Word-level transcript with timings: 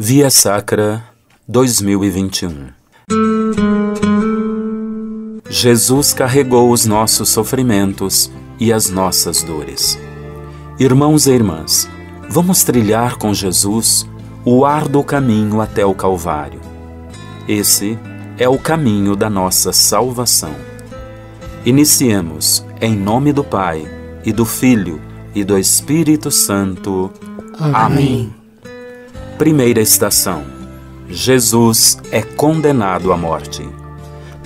Via 0.00 0.30
Sacra 0.30 1.02
2021 1.48 2.68
Jesus 5.50 6.12
carregou 6.12 6.70
os 6.70 6.86
nossos 6.86 7.28
sofrimentos 7.30 8.30
e 8.60 8.72
as 8.72 8.88
nossas 8.88 9.42
dores. 9.42 9.98
Irmãos 10.78 11.26
e 11.26 11.32
irmãs, 11.32 11.90
vamos 12.30 12.62
trilhar 12.62 13.16
com 13.16 13.34
Jesus 13.34 14.08
o 14.44 14.64
árduo 14.64 15.02
caminho 15.02 15.60
até 15.60 15.84
o 15.84 15.92
Calvário. 15.92 16.60
Esse 17.48 17.98
é 18.38 18.48
o 18.48 18.56
caminho 18.56 19.16
da 19.16 19.28
nossa 19.28 19.72
salvação. 19.72 20.54
Iniciemos 21.64 22.64
em 22.80 22.94
nome 22.94 23.32
do 23.32 23.42
Pai, 23.42 23.84
e 24.24 24.32
do 24.32 24.44
Filho, 24.44 25.00
e 25.34 25.42
do 25.42 25.58
Espírito 25.58 26.30
Santo. 26.30 27.10
Amém. 27.58 27.74
Amém. 27.74 28.37
Primeira 29.38 29.80
estação: 29.80 30.42
Jesus 31.08 31.96
é 32.10 32.22
condenado 32.22 33.12
à 33.12 33.16
morte. 33.16 33.66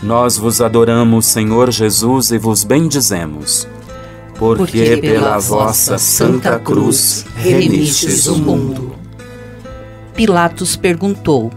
Nós 0.02 0.37
vos 0.37 0.60
adoramos, 0.60 1.24
Senhor 1.24 1.70
Jesus, 1.70 2.30
e 2.30 2.37
vos 2.37 2.62
bendizemos, 2.62 3.66
porque, 4.36 4.64
porque 4.64 4.97
pela 4.98 5.38
vossa 5.38 5.97
santa 5.97 6.59
cruz 6.59 7.24
remistes 7.36 8.27
o 8.27 8.36
mundo. 8.36 8.95
Pilatos 10.14 10.77
perguntou: 10.77 11.50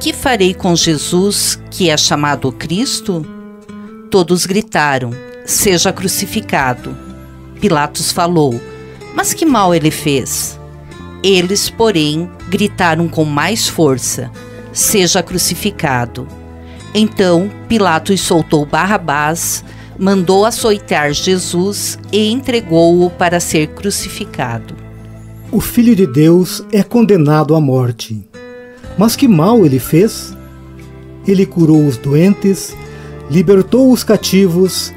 Que 0.00 0.12
farei 0.12 0.52
com 0.52 0.74
Jesus, 0.74 1.60
que 1.70 1.88
é 1.88 1.96
chamado 1.96 2.50
Cristo? 2.50 3.24
Todos 4.10 4.44
gritaram: 4.44 5.12
Seja 5.44 5.92
crucificado. 5.92 6.96
Pilatos 7.60 8.10
falou: 8.10 8.60
Mas 9.14 9.32
que 9.32 9.46
mal 9.46 9.72
ele 9.72 9.92
fez? 9.92 10.58
Eles, 11.22 11.68
porém, 11.70 12.30
gritaram 12.48 13.08
com 13.08 13.24
mais 13.24 13.68
força: 13.68 14.30
Seja 14.72 15.22
crucificado. 15.22 16.26
Então 16.94 17.50
Pilatos 17.68 18.20
soltou 18.20 18.64
Barrabás, 18.64 19.64
mandou 19.98 20.44
açoitar 20.44 21.12
Jesus 21.12 21.98
e 22.12 22.30
entregou-o 22.30 23.10
para 23.10 23.40
ser 23.40 23.68
crucificado. 23.68 24.74
O 25.52 25.60
Filho 25.60 25.94
de 25.94 26.06
Deus 26.06 26.64
é 26.72 26.82
condenado 26.82 27.54
à 27.54 27.60
morte. 27.60 28.26
Mas 28.98 29.14
que 29.14 29.28
mal 29.28 29.64
ele 29.64 29.78
fez? 29.78 30.36
Ele 31.26 31.44
curou 31.44 31.86
os 31.86 31.96
doentes, 31.96 32.74
libertou 33.30 33.92
os 33.92 34.02
cativos, 34.02 34.92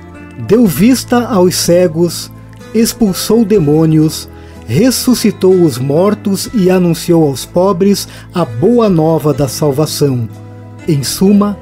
deu 0.47 0.65
vista 0.65 1.25
aos 1.25 1.55
cegos, 1.55 2.31
expulsou 2.73 3.43
demônios, 3.43 4.29
ressuscitou 4.69 5.63
os 5.63 5.79
mortos 5.79 6.47
e 6.53 6.69
anunciou 6.69 7.25
aos 7.25 7.43
pobres 7.43 8.07
a 8.31 8.45
boa 8.45 8.87
nova 8.87 9.33
da 9.33 9.47
salvação. 9.47 10.29
Em 10.87 11.01
suma, 11.01 11.57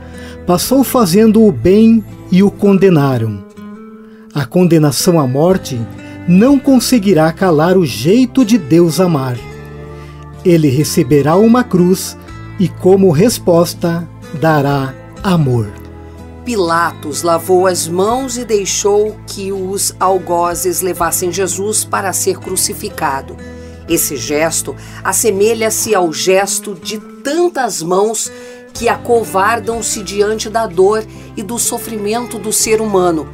passou 0.46 0.84
fazendo 0.84 1.42
o 1.42 1.50
bem 1.50 2.04
e 2.30 2.44
o 2.44 2.52
condenaram. 2.52 3.46
A 4.36 4.46
condenação 4.46 5.18
à 5.22 5.26
morte 5.26 5.80
não 6.28 6.60
conseguirá 6.60 7.32
calar 7.32 7.78
o 7.78 7.86
jeito 7.86 8.44
de 8.44 8.58
Deus 8.58 9.00
amar. 9.00 9.38
Ele 10.44 10.68
receberá 10.68 11.38
uma 11.38 11.64
cruz 11.64 12.18
e, 12.60 12.68
como 12.68 13.10
resposta, 13.10 14.06
dará 14.42 14.94
amor. 15.24 15.87
Pilatos 16.48 17.24
lavou 17.24 17.68
as 17.68 17.90
mãos 17.90 18.38
e 18.38 18.46
deixou 18.46 19.18
que 19.28 19.52
os 19.52 19.94
algozes 20.00 20.80
levassem 20.80 21.30
Jesus 21.30 21.84
para 21.84 22.14
ser 22.14 22.38
crucificado. 22.38 23.36
Esse 23.90 24.16
gesto 24.16 24.74
assemelha-se 25.04 25.94
ao 25.94 26.14
gesto 26.14 26.74
de 26.74 27.00
tantas 27.22 27.84
mãos 27.84 28.32
que 28.74 28.88
acovardam-se 28.88 30.02
diante 30.02 30.50
da 30.50 30.66
dor 30.66 31.06
e 31.36 31.44
do 31.44 31.60
sofrimento 31.60 32.40
do 32.40 32.54
ser 32.54 32.80
humano. 32.80 33.28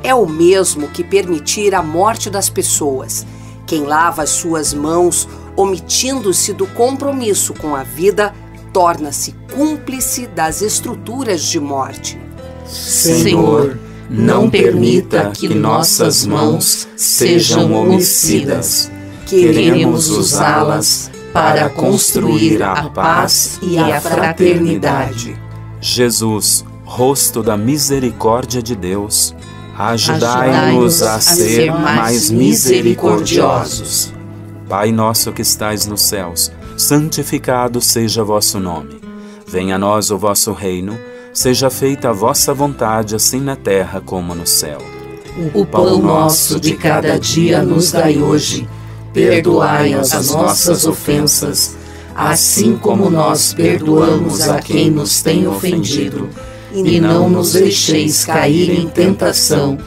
É 0.00 0.14
o 0.14 0.24
mesmo 0.24 0.86
que 0.90 1.02
permitir 1.02 1.74
a 1.74 1.82
morte 1.82 2.30
das 2.30 2.48
pessoas. 2.48 3.26
Quem 3.66 3.82
lava 3.82 4.22
as 4.22 4.30
suas 4.30 4.72
mãos, 4.72 5.28
omitindo-se 5.56 6.52
do 6.52 6.68
compromisso 6.68 7.52
com 7.52 7.74
a 7.74 7.82
vida, 7.82 8.32
torna-se 8.72 9.34
cúmplice 9.52 10.28
das 10.28 10.62
estruturas 10.62 11.42
de 11.42 11.58
morte. 11.58 12.29
Senhor, 12.70 13.78
não 14.08 14.48
permita 14.48 15.30
que 15.30 15.48
nossas 15.48 16.24
mãos 16.26 16.88
sejam 16.96 17.72
homicidas. 17.72 18.90
Queremos 19.26 20.08
usá-las 20.08 21.10
para 21.32 21.68
construir 21.68 22.62
a 22.62 22.88
paz 22.90 23.58
e 23.62 23.78
a 23.78 24.00
fraternidade. 24.00 25.38
Jesus, 25.80 26.64
rosto 26.84 27.42
da 27.42 27.56
misericórdia 27.56 28.62
de 28.62 28.74
Deus, 28.74 29.34
ajudai-nos 29.78 31.02
a 31.02 31.20
ser 31.20 31.72
mais 31.72 32.30
misericordiosos. 32.30 34.12
Pai 34.68 34.92
nosso 34.92 35.32
que 35.32 35.42
estais 35.42 35.86
nos 35.86 36.02
céus, 36.02 36.52
santificado 36.76 37.80
seja 37.80 38.22
vosso 38.22 38.58
nome. 38.60 39.00
Venha 39.46 39.76
a 39.76 39.78
nós 39.78 40.10
o 40.10 40.18
vosso 40.18 40.52
reino 40.52 40.98
Seja 41.32 41.70
feita 41.70 42.10
a 42.10 42.12
vossa 42.12 42.52
vontade, 42.52 43.14
assim 43.14 43.40
na 43.40 43.54
terra 43.54 44.00
como 44.00 44.34
no 44.34 44.44
céu. 44.46 44.78
O 45.54 45.64
pão 45.64 46.02
nosso 46.02 46.58
de 46.58 46.74
cada 46.74 47.16
dia 47.18 47.62
nos 47.62 47.92
dai 47.92 48.18
hoje. 48.18 48.68
Perdoai-nos 49.12 50.12
as 50.12 50.30
nossas 50.30 50.84
ofensas, 50.86 51.76
assim 52.14 52.76
como 52.76 53.10
nós 53.10 53.54
perdoamos 53.54 54.48
a 54.48 54.60
quem 54.60 54.90
nos 54.90 55.22
tem 55.22 55.46
ofendido. 55.46 56.28
E 56.72 57.00
não 57.00 57.30
nos 57.30 57.52
deixeis 57.52 58.24
cair 58.24 58.70
em 58.70 58.88
tentação, 58.88 59.78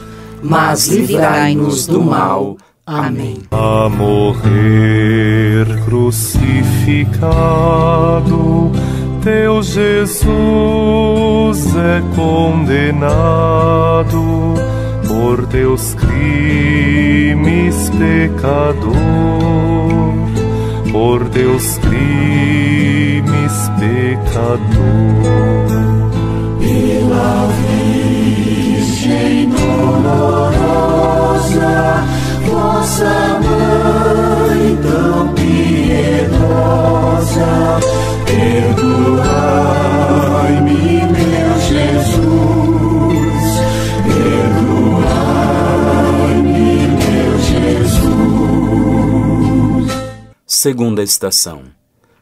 mas 0.42 0.88
livrai-nos 0.88 1.86
do 1.86 2.02
mal. 2.02 2.56
Amém. 2.86 3.38
A 3.50 3.88
morrer 3.88 5.66
crucificado 5.84 8.70
teu 9.24 9.60
Jesus 9.62 10.04
é 11.76 12.02
condenado 12.14 13.24
por 15.08 15.46
teus 15.46 15.94
crimes, 15.94 17.90
pecador, 17.98 18.92
por 20.92 21.26
teus 21.30 21.78
crimes, 21.78 23.70
pecador. 23.80 24.60
Pela 26.60 27.48
Virgem 28.76 29.48
dolorosa, 29.48 30.54
vossa 32.46 33.40
mãe 33.42 34.76
tão 34.82 35.28
piedosa 35.28 36.84
Perdoai-me, 38.34 38.83
Segunda 50.64 51.02
estação. 51.02 51.64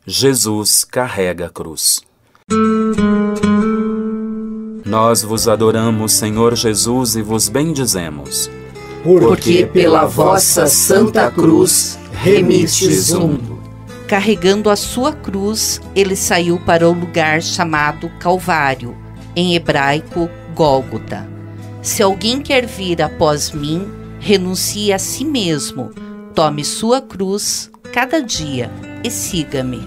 Jesus 0.04 0.82
carrega 0.82 1.46
a 1.46 1.48
cruz. 1.48 2.02
Nós 4.84 5.22
vos 5.22 5.46
adoramos, 5.46 6.10
Senhor 6.10 6.56
Jesus, 6.56 7.14
e 7.14 7.22
vos 7.22 7.48
bendizemos. 7.48 8.50
Porque 9.04 9.64
pela 9.64 10.06
vossa 10.06 10.66
santa 10.66 11.30
cruz 11.30 11.96
remistes 12.10 13.10
o 13.12 13.20
mundo 13.20 13.62
carregando 14.08 14.68
a 14.70 14.74
sua 14.74 15.12
cruz, 15.12 15.80
ele 15.94 16.16
saiu 16.16 16.58
para 16.58 16.88
o 16.88 16.92
lugar 16.92 17.40
chamado 17.40 18.10
Calvário, 18.18 18.96
em 19.36 19.54
hebraico 19.54 20.28
Gólgota. 20.52 21.28
Se 21.80 22.02
alguém 22.02 22.42
quer 22.42 22.66
vir 22.66 23.02
após 23.02 23.52
mim, 23.52 23.86
renuncie 24.18 24.92
a 24.92 24.98
si 24.98 25.24
mesmo, 25.24 25.92
tome 26.34 26.64
sua 26.64 27.00
cruz 27.00 27.70
cada 27.92 28.20
dia 28.20 28.70
e 29.04 29.10
siga-me. 29.10 29.86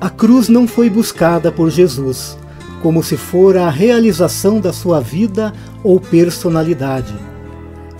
A 0.00 0.08
cruz 0.08 0.48
não 0.48 0.66
foi 0.66 0.88
buscada 0.88 1.52
por 1.52 1.70
Jesus, 1.70 2.38
como 2.82 3.02
se 3.02 3.16
fora 3.16 3.64
a 3.64 3.70
realização 3.70 4.60
da 4.60 4.72
sua 4.72 5.00
vida 5.00 5.52
ou 5.84 6.00
personalidade 6.00 7.14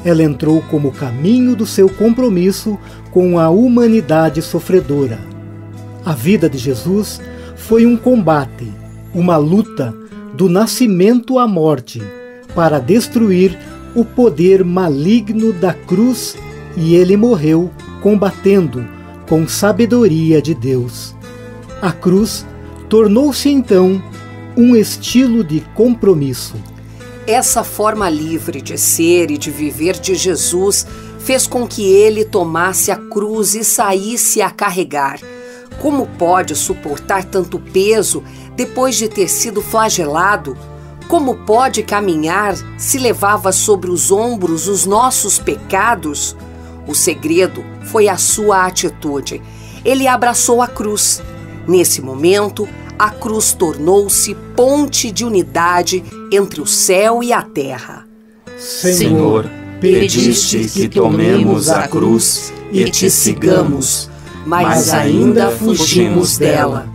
ela 0.05 0.23
entrou 0.23 0.63
como 0.63 0.93
caminho 0.93 1.57
do 1.57 1.67
seu 1.67 1.89
compromisso 1.89 2.79
com 3.11 3.39
a 3.39 3.51
humanidade 3.51 4.41
sofredora. 4.41 5.19
A 6.05 6.13
vida 6.13 6.49
de 6.49 6.57
Jesus 6.57 7.21
foi 7.57 7.85
um 7.85 7.97
combate, 7.97 8.73
uma 9.13 9.37
luta 9.37 9.95
do 10.35 10.49
nascimento 10.49 11.39
à 11.39 11.47
morte, 11.47 12.01
para 12.55 12.79
destruir 12.79 13.59
o 13.95 14.05
poder 14.05 14.65
maligno 14.65 15.53
da 15.53 15.75
cruz 15.75 16.37
e 16.77 16.95
ele 16.95 17.17
morreu 17.17 17.71
combatendo 18.01 18.87
com 19.29 19.47
sabedoria 19.47 20.41
de 20.41 20.55
Deus. 20.55 21.15
A 21.81 21.93
cruz 21.93 22.47
tornou-se 22.89 23.49
então 23.49 24.03
um 24.57 24.75
estilo 24.75 25.45
de 25.45 25.61
compromisso. 25.75 26.57
Essa 27.27 27.63
forma 27.63 28.09
livre 28.09 28.63
de 28.63 28.79
ser 28.79 29.31
e 29.31 29.37
de 29.37 29.51
viver 29.51 29.99
de 29.99 30.15
Jesus 30.15 30.87
fez 31.19 31.47
com 31.47 31.67
que 31.67 31.85
ele 31.85 32.25
tomasse 32.25 32.91
a 32.91 32.97
cruz 32.97 33.55
e 33.55 33.63
saísse 33.63 34.41
a 34.41 34.51
carregar. 34.51 35.21
Como 35.81 36.07
pode 36.19 36.57
suportar 36.57 37.25
tanto 37.25 37.59
peso 37.59 38.25
depois 38.57 38.97
de 38.97 39.09
ter 39.09 39.29
sido 39.29 39.61
flagelado? 39.61 40.57
Como 41.07 41.45
pode 41.45 41.83
caminhar 41.83 42.57
se 42.77 42.99
levava 42.99 43.53
sobre 43.53 43.91
os 43.91 44.11
ombros 44.11 44.67
os 44.67 44.87
nossos 44.87 45.39
pecados? 45.39 46.35
O 46.89 46.95
segredo 46.95 47.63
foi 47.85 48.09
a 48.09 48.17
sua 48.17 48.65
atitude. 48.67 49.43
Ele 49.85 50.09
abraçou 50.09 50.63
a 50.63 50.67
cruz. 50.67 51.23
Nesse 51.67 52.01
momento, 52.01 52.67
a 52.99 53.11
cruz 53.11 53.53
tornou-se 53.53 54.35
ponte 54.57 55.13
de 55.13 55.25
unidade 55.25 56.03
entre 56.33 56.63
o 56.63 56.67
céu 56.67 57.23
e 57.23 57.31
a 57.31 57.43
terra. 57.43 58.07
Senhor, 58.57 59.49
pediste 59.81 60.67
que 60.67 60.89
tomemos 60.89 61.69
a 61.69 61.87
cruz 61.87 62.53
e 62.73 62.91
te 62.91 63.11
sigamos, 63.11 64.11
mas 64.47 64.93
ainda 64.93 65.51
fugimos 65.51 66.39
dela. 66.39 66.89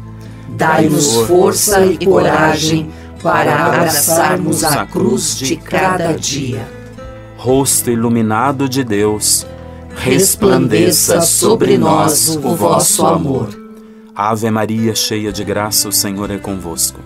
Dai-nos 0.49 1.17
força 1.27 1.85
e 1.85 2.03
coragem 2.03 2.91
para 3.21 3.67
abraçarmos 3.67 4.63
a 4.63 4.85
cruz 4.85 5.37
de 5.37 5.55
cada 5.55 6.13
dia. 6.13 6.67
Rosto 7.37 7.89
iluminado 7.89 8.67
de 8.67 8.83
Deus, 8.83 9.45
resplandeça 9.95 11.21
sobre 11.21 11.77
nós 11.77 12.35
o 12.35 12.55
vosso 12.55 13.05
amor. 13.05 13.49
Ave 14.15 14.49
Maria, 14.51 14.93
cheia 14.93 15.31
de 15.31 15.43
graça, 15.43 15.89
o 15.89 15.91
Senhor 15.91 16.29
é 16.29 16.37
convosco. 16.37 16.99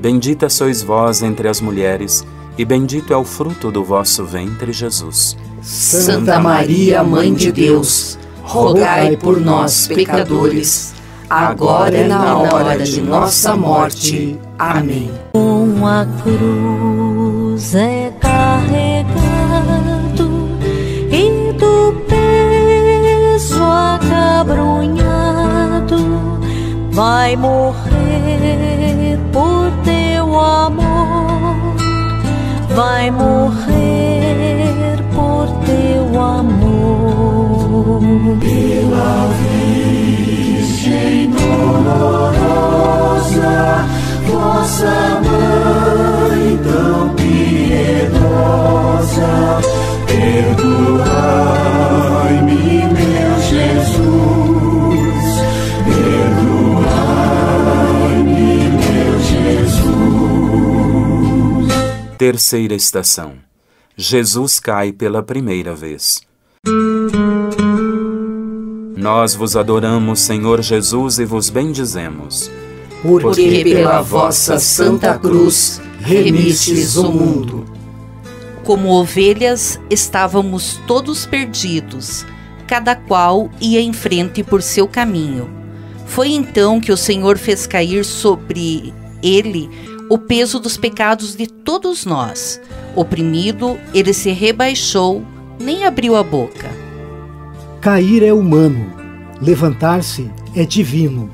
Bendita 0.00 0.48
sois 0.48 0.82
vós 0.82 1.22
entre 1.22 1.48
as 1.48 1.60
mulheres, 1.60 2.24
e 2.56 2.64
bendito 2.64 3.12
é 3.12 3.16
o 3.16 3.24
fruto 3.24 3.70
do 3.70 3.82
vosso 3.82 4.24
ventre, 4.24 4.72
Jesus. 4.72 5.36
Santa 5.62 6.38
Maria, 6.38 7.02
Mãe 7.02 7.32
de 7.34 7.50
Deus, 7.50 8.18
rogai 8.42 9.16
por 9.16 9.40
nós, 9.40 9.86
pecadores, 9.86 10.94
agora 11.28 11.96
e 11.96 12.06
na 12.06 12.36
hora 12.36 12.78
de 12.78 13.00
nossa 13.00 13.56
morte. 13.56 14.38
Amém. 14.58 15.10
Com 15.32 15.86
a 15.86 16.06
cruz 16.22 17.74
é 17.74 18.03
vai 27.24 27.36
morrer 27.36 29.18
por 29.32 29.72
teu 29.82 30.38
amor, 30.38 31.74
vai 32.76 33.10
morrer 33.10 34.98
por 35.14 35.48
teu 35.64 36.20
amor. 36.20 38.02
Pela 38.40 39.28
Virgem 39.40 41.30
dolorosa, 41.30 42.28
vossa 44.30 45.22
mãe 45.24 46.58
tão 46.58 47.08
piedosa, 47.14 48.52
perdoai-me, 50.06 51.93
Terceira 62.24 62.74
estação. 62.74 63.34
Jesus 63.94 64.58
cai 64.58 64.92
pela 64.92 65.22
primeira 65.22 65.74
vez. 65.74 66.22
Nós 68.96 69.34
vos 69.34 69.54
adoramos, 69.54 70.20
Senhor 70.20 70.62
Jesus, 70.62 71.18
e 71.18 71.26
vos 71.26 71.50
bendizemos. 71.50 72.50
Porque 73.02 73.62
pela 73.64 74.00
vossa 74.00 74.58
santa 74.58 75.18
cruz 75.18 75.82
remistes 76.00 76.96
o 76.96 77.12
mundo. 77.12 77.66
Como 78.64 78.88
ovelhas, 78.98 79.78
estávamos 79.90 80.80
todos 80.86 81.26
perdidos, 81.26 82.24
cada 82.66 82.96
qual 82.96 83.50
ia 83.60 83.82
em 83.82 83.92
frente 83.92 84.42
por 84.42 84.62
seu 84.62 84.88
caminho. 84.88 85.46
Foi 86.06 86.30
então 86.30 86.80
que 86.80 86.90
o 86.90 86.96
Senhor 86.96 87.36
fez 87.36 87.66
cair 87.66 88.02
sobre 88.02 88.94
ele 89.22 89.68
o 90.08 90.18
peso 90.18 90.58
dos 90.58 90.76
pecados 90.76 91.34
de 91.34 91.46
todos 91.46 92.04
nós. 92.04 92.60
Oprimido, 92.94 93.78
ele 93.92 94.12
se 94.12 94.30
rebaixou, 94.30 95.24
nem 95.58 95.84
abriu 95.84 96.16
a 96.16 96.22
boca. 96.22 96.70
Cair 97.80 98.22
é 98.22 98.32
humano, 98.32 98.92
levantar-se 99.40 100.30
é 100.54 100.64
divino. 100.64 101.30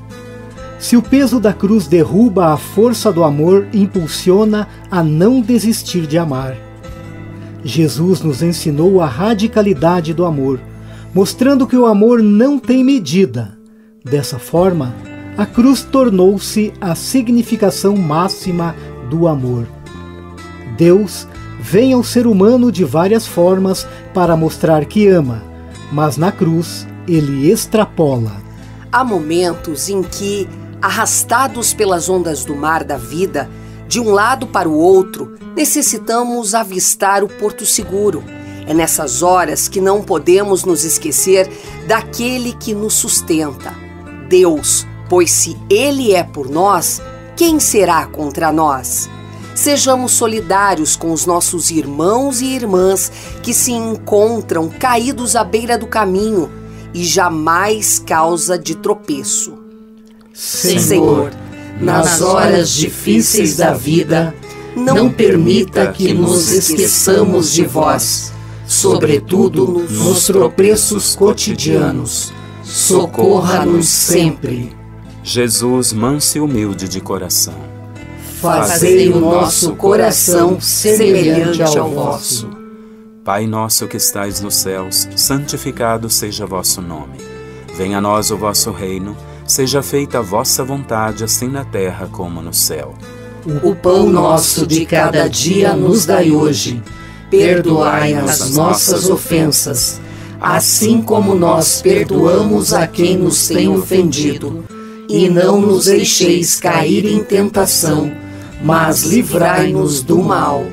Se 0.79 0.97
o 0.97 1.01
peso 1.01 1.39
da 1.39 1.53
cruz 1.53 1.85
derruba 1.87 2.53
a 2.53 2.57
força 2.57 3.11
do 3.11 3.23
amor, 3.23 3.67
impulsiona 3.71 4.67
a 4.89 5.03
não 5.03 5.39
desistir 5.39 6.07
de 6.07 6.17
amar. 6.17 6.57
Jesus 7.63 8.21
nos 8.21 8.41
ensinou 8.41 8.99
a 8.99 9.05
radicalidade 9.05 10.13
do 10.13 10.25
amor, 10.25 10.59
mostrando 11.13 11.67
que 11.67 11.77
o 11.77 11.85
amor 11.85 12.23
não 12.23 12.57
tem 12.57 12.83
medida. 12.83 13.57
Dessa 14.03 14.39
forma, 14.39 14.95
a 15.37 15.45
cruz 15.45 15.81
tornou-se 15.83 16.73
a 16.81 16.93
significação 16.95 17.95
máxima 17.95 18.75
do 19.09 19.27
amor. 19.27 19.67
Deus 20.77 21.27
vem 21.59 21.93
ao 21.93 22.03
ser 22.03 22.27
humano 22.27 22.71
de 22.71 22.83
várias 22.83 23.25
formas 23.25 23.87
para 24.13 24.35
mostrar 24.35 24.85
que 24.85 25.07
ama, 25.07 25.43
mas 25.91 26.17
na 26.17 26.31
cruz 26.31 26.87
ele 27.07 27.49
extrapola. 27.49 28.41
Há 28.91 29.03
momentos 29.03 29.89
em 29.89 30.01
que, 30.01 30.49
arrastados 30.81 31.73
pelas 31.73 32.09
ondas 32.09 32.43
do 32.43 32.55
mar 32.55 32.83
da 32.83 32.97
vida, 32.97 33.49
de 33.87 33.99
um 33.99 34.11
lado 34.11 34.47
para 34.47 34.67
o 34.67 34.73
outro, 34.73 35.35
necessitamos 35.55 36.53
avistar 36.53 37.23
o 37.23 37.27
porto 37.27 37.65
seguro. 37.65 38.23
É 38.67 38.73
nessas 38.73 39.21
horas 39.21 39.67
que 39.67 39.81
não 39.81 40.01
podemos 40.01 40.63
nos 40.63 40.83
esquecer 40.83 41.49
daquele 41.87 42.53
que 42.53 42.73
nos 42.73 42.93
sustenta, 42.93 43.73
Deus, 44.29 44.87
pois 45.11 45.29
se 45.29 45.57
Ele 45.69 46.13
é 46.13 46.23
por 46.23 46.49
nós, 46.49 47.01
quem 47.35 47.59
será 47.59 48.05
contra 48.05 48.49
nós? 48.49 49.09
Sejamos 49.53 50.13
solidários 50.13 50.95
com 50.95 51.11
os 51.11 51.25
nossos 51.25 51.69
irmãos 51.69 52.39
e 52.39 52.45
irmãs 52.45 53.11
que 53.43 53.53
se 53.53 53.73
encontram 53.73 54.69
caídos 54.69 55.35
à 55.35 55.43
beira 55.43 55.77
do 55.77 55.85
caminho 55.85 56.49
e 56.93 57.03
jamais 57.03 57.99
causa 57.99 58.57
de 58.57 58.73
tropeço. 58.75 59.57
Senhor, 60.33 61.31
nas 61.81 62.21
horas 62.21 62.71
difíceis 62.71 63.57
da 63.57 63.73
vida, 63.73 64.33
não 64.77 65.11
permita 65.11 65.91
que 65.91 66.13
nos 66.13 66.49
esqueçamos 66.53 67.51
de 67.51 67.65
vós, 67.65 68.31
sobretudo 68.65 69.85
nos 69.89 70.27
tropeços 70.27 71.17
cotidianos. 71.17 72.31
Socorra-nos 72.63 73.89
sempre. 73.89 74.79
Jesus, 75.23 75.93
manso 75.93 76.37
e 76.37 76.41
humilde 76.41 76.89
de 76.89 76.99
coração. 76.99 77.53
Fazei 78.41 79.07
o 79.09 79.19
nosso 79.19 79.75
coração 79.75 80.59
semelhante 80.59 81.61
ao 81.61 81.91
vosso. 81.91 82.49
Pai 83.23 83.45
nosso 83.45 83.87
que 83.87 83.97
estais 83.97 84.41
nos 84.41 84.55
céus, 84.55 85.07
santificado 85.15 86.09
seja 86.09 86.47
vosso 86.47 86.81
nome. 86.81 87.17
Venha 87.77 87.99
a 87.99 88.01
nós 88.01 88.31
o 88.31 88.37
vosso 88.37 88.71
reino, 88.71 89.15
seja 89.45 89.83
feita 89.83 90.17
a 90.17 90.21
vossa 90.21 90.63
vontade, 90.63 91.23
assim 91.23 91.47
na 91.47 91.63
terra 91.63 92.09
como 92.11 92.41
no 92.41 92.53
céu. 92.53 92.95
O 93.63 93.75
pão 93.75 94.09
nosso 94.09 94.65
de 94.65 94.87
cada 94.87 95.27
dia 95.27 95.75
nos 95.75 96.03
dai 96.03 96.31
hoje. 96.31 96.81
Perdoai 97.29 98.15
as 98.15 98.55
nossas 98.55 99.07
ofensas, 99.07 100.01
assim 100.39 100.99
como 100.99 101.35
nós 101.35 101.79
perdoamos 101.79 102.73
a 102.73 102.87
quem 102.87 103.17
nos 103.17 103.47
tem 103.47 103.69
ofendido. 103.69 104.63
E 105.13 105.27
não 105.27 105.59
nos 105.59 105.87
deixeis 105.87 106.57
cair 106.57 107.05
em 107.05 107.21
tentação, 107.21 108.09
mas 108.63 109.03
livrai-nos 109.03 110.01
do 110.01 110.23
mal. 110.23 110.65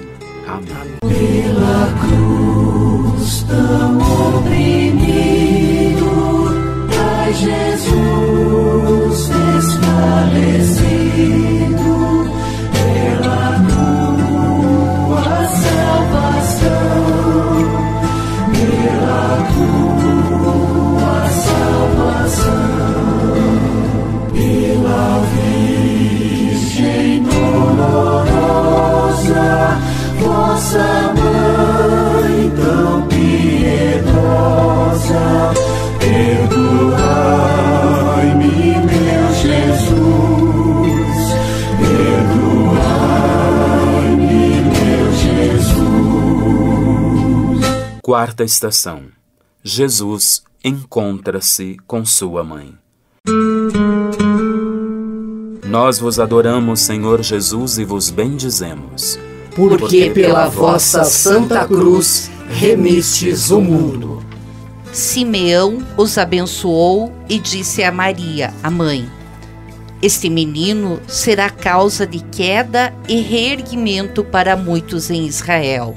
Amém. 0.46 0.68
Pela 1.00 1.92
cruz 1.98 3.44
tão 3.48 3.98
oprimido, 4.38 6.06
ai 6.96 7.34
Jesus 7.34 9.28
desfalecido, 9.28 11.47
Quarta 48.08 48.42
estação. 48.42 49.02
Jesus 49.62 50.42
encontra-se 50.64 51.76
com 51.86 52.06
sua 52.06 52.42
mãe. 52.42 52.72
Nós 55.66 55.98
vos 55.98 56.18
adoramos, 56.18 56.80
Senhor 56.80 57.22
Jesus, 57.22 57.76
e 57.76 57.84
vos 57.84 58.08
bendizemos. 58.08 59.18
Porque 59.54 60.08
pela 60.08 60.48
vossa 60.48 61.04
Santa 61.04 61.66
Cruz 61.66 62.30
remistes 62.48 63.50
o 63.50 63.60
mundo. 63.60 64.24
Simeão 64.90 65.86
os 65.94 66.16
abençoou 66.16 67.12
e 67.28 67.38
disse 67.38 67.82
a 67.84 67.92
Maria, 67.92 68.54
a 68.62 68.70
mãe: 68.70 69.06
Este 70.00 70.30
menino 70.30 70.98
será 71.06 71.50
causa 71.50 72.06
de 72.06 72.20
queda 72.20 72.90
e 73.06 73.20
reerguimento 73.20 74.24
para 74.24 74.56
muitos 74.56 75.10
em 75.10 75.26
Israel. 75.26 75.94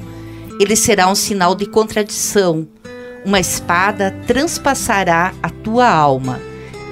Ele 0.61 0.75
será 0.75 1.09
um 1.09 1.15
sinal 1.15 1.55
de 1.55 1.65
contradição. 1.65 2.67
Uma 3.25 3.39
espada 3.39 4.15
transpassará 4.27 5.33
a 5.41 5.49
tua 5.49 5.89
alma, 5.89 6.39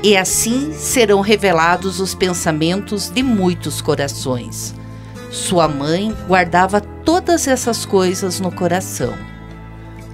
e 0.01 0.17
assim 0.17 0.73
serão 0.73 1.21
revelados 1.21 1.99
os 1.99 2.15
pensamentos 2.15 3.11
de 3.11 3.21
muitos 3.21 3.79
corações. 3.79 4.73
Sua 5.29 5.67
mãe 5.67 6.11
guardava 6.27 6.81
todas 6.81 7.47
essas 7.47 7.85
coisas 7.85 8.39
no 8.39 8.51
coração. 8.51 9.13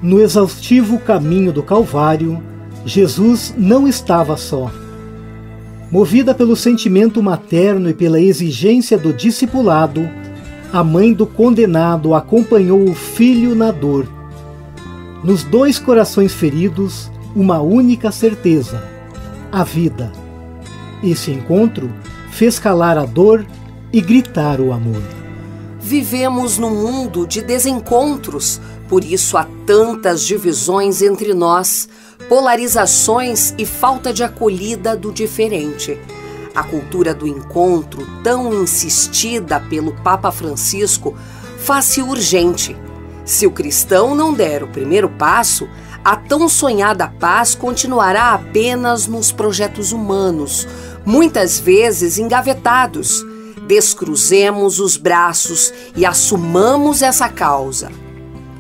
No 0.02 0.20
exaustivo 0.20 1.00
caminho 1.00 1.54
do 1.54 1.64
Calvário, 1.64 2.44
Jesus 2.86 3.54
não 3.58 3.88
estava 3.88 4.36
só. 4.36 4.70
Movida 5.90 6.36
pelo 6.36 6.58
sentimento 6.58 7.24
materno 7.24 7.90
e 7.90 7.94
pela 7.94 8.20
exigência 8.20 8.98
do 8.98 9.14
discipulado, 9.14 10.10
a 10.76 10.84
mãe 10.84 11.14
do 11.14 11.26
condenado 11.26 12.14
acompanhou 12.14 12.84
o 12.84 12.94
filho 12.94 13.56
na 13.56 13.72
dor. 13.72 14.06
Nos 15.24 15.42
dois 15.42 15.80
corações 15.80 16.34
feridos, 16.34 17.10
uma 17.34 17.62
única 17.62 18.12
certeza: 18.12 18.84
a 19.50 19.64
vida. 19.64 20.12
Esse 21.02 21.32
encontro 21.32 21.90
fez 22.30 22.60
calar 22.60 22.98
a 22.98 23.06
dor 23.06 23.46
e 23.94 24.02
gritar 24.02 24.60
o 24.60 24.74
amor. 24.74 25.02
Vivemos 25.80 26.58
num 26.58 26.76
mundo 26.76 27.26
de 27.26 27.42
desencontros, 27.42 28.60
por 28.90 29.02
isso 29.02 29.38
há 29.38 29.48
tantas 29.66 30.26
divisões 30.26 31.02
entre 31.02 31.34
nós, 31.34 31.88
polarizações 32.28 33.56
e 33.58 33.66
falta 33.66 34.12
de 34.12 34.26
acolhida 34.26 34.94
do 34.94 35.10
diferente. 35.14 35.98
A 36.56 36.64
cultura 36.64 37.14
do 37.14 37.28
encontro, 37.28 38.08
tão 38.24 38.54
insistida 38.54 39.60
pelo 39.60 39.92
Papa 40.02 40.32
Francisco, 40.32 41.14
faz-se 41.60 42.02
urgente. 42.02 42.76
Se 43.26 43.46
o 43.46 43.52
cristão 43.52 44.16
não 44.16 44.34
der 44.34 44.64
o 44.64 44.68
primeiro 44.68 45.10
passo, 45.10 45.68
a 46.04 46.16
tão 46.16 46.48
sonhada 46.48 47.08
paz 47.08 47.56
continuará 47.56 48.34
apenas 48.34 49.08
nos 49.08 49.32
projetos 49.32 49.92
humanos, 49.92 50.68
muitas 51.04 51.60
vezes 51.60 52.18
engavetados 52.18 53.26
descruzemos 53.68 54.80
os 54.80 54.98
braços 54.98 55.74
e 55.96 56.06
assumamos 56.06 57.02
essa 57.02 57.28
causa. 57.28 57.92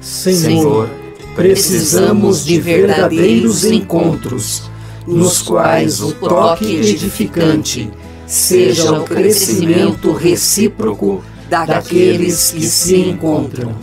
Senhor, 0.01 0.89
precisamos 1.35 2.45
de 2.45 2.59
verdadeiros 2.59 3.63
encontros, 3.65 4.69
nos 5.07 5.41
quais 5.41 6.01
o 6.01 6.13
toque 6.13 6.75
edificante 6.75 7.91
seja 8.25 8.91
o 8.99 9.03
crescimento 9.03 10.11
recíproco 10.11 11.23
daqueles 11.49 12.51
que 12.51 12.67
se 12.67 12.95
encontram. 12.95 13.75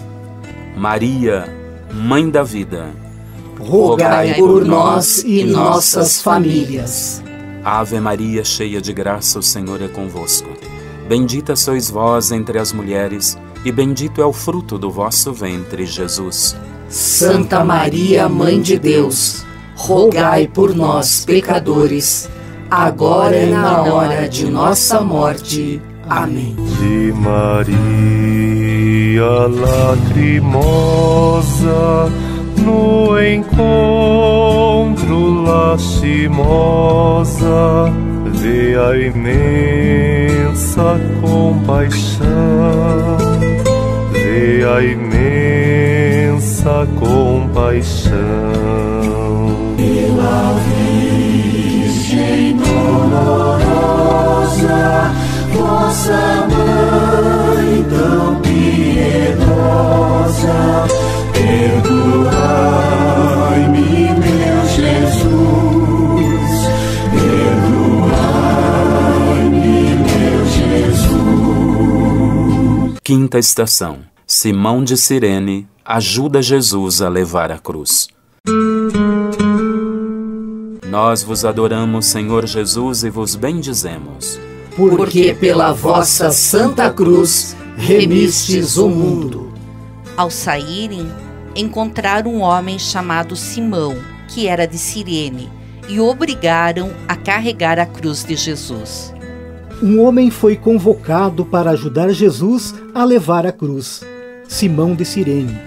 Maria, 0.76 1.44
Mãe 1.92 2.28
da 2.28 2.42
Vida, 2.42 2.90
rogai 3.58 4.34
por 4.34 4.64
nós 4.64 5.22
e 5.24 5.44
nossas 5.44 6.20
famílias. 6.20 7.22
Ave 7.64 8.00
Maria, 8.00 8.42
cheia 8.42 8.80
de 8.80 8.92
graça, 8.92 9.38
o 9.38 9.42
Senhor 9.42 9.80
é 9.80 9.88
convosco. 9.88 10.48
Bendita 11.08 11.54
sois 11.54 11.88
vós 11.90 12.32
entre 12.32 12.58
as 12.58 12.72
mulheres, 12.72 13.38
e 13.64 13.70
bendito 13.70 14.20
é 14.20 14.24
o 14.24 14.32
fruto 14.32 14.78
do 14.78 14.90
vosso 14.90 15.32
ventre, 15.32 15.86
Jesus. 15.86 16.56
Santa 16.88 17.64
Maria, 17.64 18.28
Mãe 18.28 18.60
de 18.60 18.78
Deus, 18.78 19.44
rogai 19.82 20.46
por 20.46 20.74
nós, 20.76 21.24
pecadores, 21.24 22.30
agora 22.70 23.36
e 23.36 23.50
na 23.50 23.82
hora 23.82 24.28
de 24.28 24.48
nossa 24.48 25.00
morte. 25.00 25.82
Amém. 26.08 26.54
De 26.78 27.12
Maria 27.12 28.12
lacrimosa, 30.30 30.62
no 32.58 33.20
encontro 33.20 33.72
lastimosa, 35.42 36.32
vê 38.34 38.76
a 38.76 38.96
imensa 39.08 41.00
compaixão, 41.20 42.22
vê 44.12 44.64
a 44.64 44.80
imensa 44.84 45.12
compaixão. 47.00 48.52
Pela 49.82 50.54
Virgem 51.74 52.56
dolorosa, 52.56 53.50
vossa 55.52 56.46
mãe 56.48 57.82
tão 57.90 58.40
piedosa, 58.40 59.26
perdoai-me, 61.32 62.20
meu 64.20 64.60
Jesus, 64.68 65.32
perdoai-me, 69.10 69.96
meu 69.96 70.40
Jesus. 72.86 73.00
Quinta 73.02 73.36
estação. 73.40 73.98
Simão 74.28 74.84
de 74.84 74.96
Cirene 74.96 75.66
ajuda 75.84 76.40
Jesus 76.40 77.02
a 77.02 77.08
levar 77.08 77.50
a 77.50 77.58
cruz. 77.58 78.06
Nós 80.92 81.22
vos 81.22 81.42
adoramos, 81.42 82.04
Senhor 82.04 82.44
Jesus, 82.44 83.02
e 83.02 83.08
vos 83.08 83.34
bendizemos. 83.34 84.38
Porque 84.76 85.32
pela 85.32 85.72
vossa 85.72 86.30
Santa 86.30 86.90
Cruz 86.90 87.56
remistes 87.78 88.76
o 88.76 88.90
mundo. 88.90 89.50
Ao 90.14 90.30
saírem, 90.30 91.10
encontraram 91.56 92.34
um 92.34 92.40
homem 92.42 92.78
chamado 92.78 93.34
Simão, 93.34 93.96
que 94.28 94.46
era 94.46 94.66
de 94.66 94.76
Cirene, 94.76 95.48
e 95.88 95.98
o 95.98 96.06
obrigaram 96.06 96.90
a 97.08 97.16
carregar 97.16 97.78
a 97.78 97.86
cruz 97.86 98.22
de 98.22 98.36
Jesus. 98.36 99.14
Um 99.82 99.98
homem 100.02 100.30
foi 100.30 100.56
convocado 100.56 101.42
para 101.42 101.70
ajudar 101.70 102.10
Jesus 102.10 102.74
a 102.94 103.02
levar 103.02 103.46
a 103.46 103.50
cruz, 103.50 104.02
Simão 104.46 104.94
de 104.94 105.06
Cirene. 105.06 105.58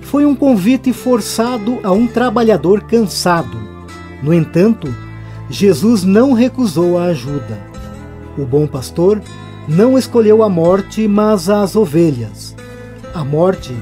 Foi 0.00 0.24
um 0.24 0.34
convite 0.34 0.90
forçado 0.94 1.80
a 1.82 1.92
um 1.92 2.06
trabalhador 2.06 2.84
cansado. 2.84 3.76
No 4.22 4.34
entanto, 4.34 4.92
Jesus 5.50 6.04
não 6.04 6.32
recusou 6.32 6.98
a 6.98 7.04
ajuda. 7.04 7.58
O 8.36 8.44
bom 8.44 8.66
pastor 8.66 9.22
não 9.68 9.98
escolheu 9.98 10.42
a 10.42 10.48
morte, 10.48 11.06
mas 11.06 11.48
as 11.48 11.76
ovelhas. 11.76 12.54
A 13.14 13.24
morte 13.24 13.74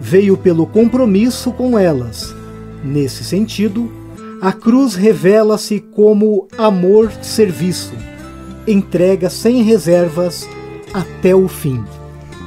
veio 0.00 0.36
pelo 0.36 0.66
compromisso 0.66 1.52
com 1.52 1.78
elas. 1.78 2.34
Nesse 2.82 3.24
sentido, 3.24 3.90
a 4.40 4.52
cruz 4.52 4.94
revela-se 4.94 5.80
como 5.80 6.46
amor-serviço, 6.58 7.94
entrega 8.66 9.30
sem 9.30 9.62
reservas 9.62 10.46
até 10.92 11.34
o 11.34 11.48
fim. 11.48 11.82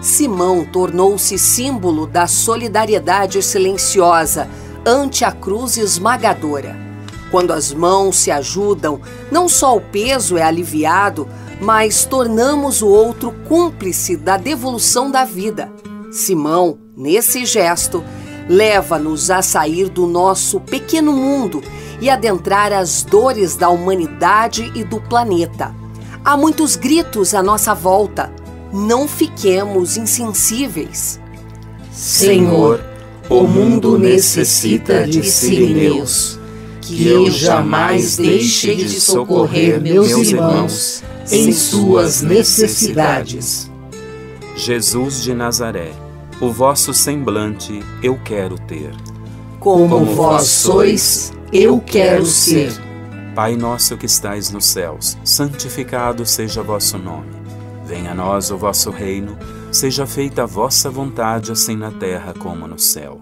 Simão 0.01 0.63
tornou-se 0.63 1.37
símbolo 1.39 2.05
da 2.05 2.27
solidariedade 2.27 3.41
silenciosa 3.41 4.47
ante 4.85 5.25
a 5.25 5.31
cruz 5.31 5.75
esmagadora. 5.77 6.86
Quando 7.31 7.51
as 7.51 7.73
mãos 7.73 8.17
se 8.17 8.31
ajudam, 8.31 9.01
não 9.31 9.49
só 9.49 9.75
o 9.75 9.81
peso 9.81 10.37
é 10.37 10.43
aliviado, 10.43 11.27
mas 11.59 12.05
tornamos 12.05 12.81
o 12.81 12.87
outro 12.87 13.31
cúmplice 13.47 14.15
da 14.15 14.37
devolução 14.37 15.11
da 15.11 15.25
vida. 15.25 15.71
Simão, 16.11 16.77
nesse 16.95 17.45
gesto, 17.45 18.03
leva-nos 18.47 19.29
a 19.29 19.41
sair 19.41 19.89
do 19.89 20.07
nosso 20.07 20.59
pequeno 20.59 21.11
mundo 21.11 21.61
e 21.99 22.09
adentrar 22.09 22.71
as 22.71 23.03
dores 23.03 23.55
da 23.55 23.69
humanidade 23.69 24.71
e 24.75 24.83
do 24.83 25.01
planeta. 25.01 25.75
Há 26.23 26.37
muitos 26.37 26.75
gritos 26.75 27.33
à 27.33 27.41
nossa 27.41 27.73
volta. 27.73 28.31
Não 28.71 29.07
fiquemos 29.07 29.97
insensíveis. 29.97 31.19
Senhor, 31.91 32.83
o 33.29 33.43
mundo 33.43 33.97
necessita 33.97 35.07
de 35.07 35.23
sirineus, 35.23 36.36
que 36.87 37.07
eu 37.07 37.29
jamais 37.29 38.17
deixe 38.17 38.75
de 38.75 38.99
socorrer 38.99 39.81
meus 39.81 40.09
irmãos 40.09 41.03
em 41.31 41.51
suas 41.51 42.21
necessidades. 42.21 43.69
Jesus 44.55 45.21
de 45.21 45.33
Nazaré, 45.33 45.91
o 46.39 46.51
vosso 46.51 46.93
semblante 46.93 47.79
eu 48.01 48.17
quero 48.23 48.57
ter. 48.59 48.91
Como 49.59 50.05
vós 50.05 50.43
sois, 50.43 51.33
eu 51.51 51.79
quero 51.79 52.25
ser. 52.25 52.71
Pai 53.35 53.55
nosso 53.55 53.97
que 53.97 54.05
estais 54.05 54.49
nos 54.49 54.65
céus, 54.65 55.17
santificado 55.23 56.25
seja 56.25 56.63
vosso 56.63 56.97
nome. 56.97 57.29
Venha 57.85 58.11
a 58.11 58.15
nós 58.15 58.49
o 58.49 58.57
vosso 58.57 58.89
reino, 58.89 59.37
seja 59.71 60.05
feita 60.05 60.43
a 60.43 60.45
vossa 60.45 60.89
vontade, 60.89 61.51
assim 61.51 61.75
na 61.75 61.91
terra 61.91 62.33
como 62.37 62.67
no 62.67 62.79
céu. 62.79 63.21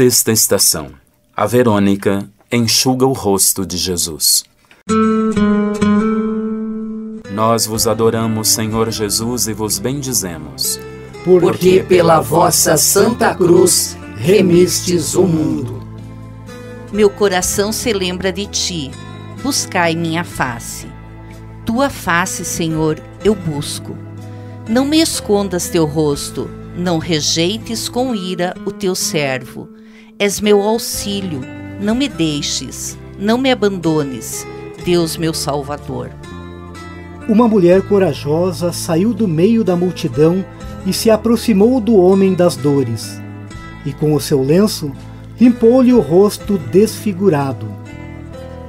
Sexta 0.00 0.32
estação. 0.32 0.92
A 1.36 1.44
Verônica 1.44 2.26
enxuga 2.50 3.04
o 3.04 3.12
rosto 3.12 3.66
de 3.66 3.76
Jesus. 3.76 4.44
Nós 7.30 7.66
vos 7.66 7.86
adoramos, 7.86 8.48
Senhor 8.48 8.90
Jesus, 8.90 9.46
e 9.46 9.52
vos 9.52 9.78
bendizemos. 9.78 10.80
Porque 11.22 11.82
pela 11.82 12.18
vossa 12.18 12.78
santa 12.78 13.34
cruz 13.34 13.94
remistes 14.16 15.14
o 15.14 15.24
mundo. 15.24 15.86
Meu 16.90 17.10
coração 17.10 17.70
se 17.70 17.92
lembra 17.92 18.32
de 18.32 18.46
ti. 18.46 18.90
Buscai 19.42 19.94
minha 19.94 20.24
face. 20.24 20.86
Tua 21.66 21.90
face, 21.90 22.42
Senhor, 22.42 22.98
eu 23.22 23.34
busco. 23.34 23.94
Não 24.66 24.86
me 24.86 25.02
escondas 25.02 25.68
teu 25.68 25.84
rosto, 25.84 26.48
não 26.74 26.96
rejeites 26.96 27.86
com 27.86 28.14
ira 28.14 28.54
o 28.64 28.72
teu 28.72 28.94
servo. 28.94 29.68
És 30.20 30.38
meu 30.38 30.60
auxílio, 30.60 31.40
não 31.80 31.94
me 31.94 32.06
deixes, 32.06 32.94
não 33.18 33.38
me 33.38 33.50
abandones, 33.50 34.46
Deus 34.84 35.16
meu 35.16 35.32
Salvador. 35.32 36.10
Uma 37.26 37.48
mulher 37.48 37.80
corajosa 37.80 38.70
saiu 38.70 39.14
do 39.14 39.26
meio 39.26 39.64
da 39.64 39.74
multidão 39.74 40.44
e 40.84 40.92
se 40.92 41.08
aproximou 41.08 41.80
do 41.80 41.96
homem 41.96 42.34
das 42.34 42.54
dores. 42.54 43.18
E 43.86 43.94
com 43.94 44.12
o 44.12 44.20
seu 44.20 44.42
lenço 44.42 44.92
limpou-lhe 45.40 45.94
o 45.94 46.00
rosto 46.00 46.58
desfigurado. 46.58 47.66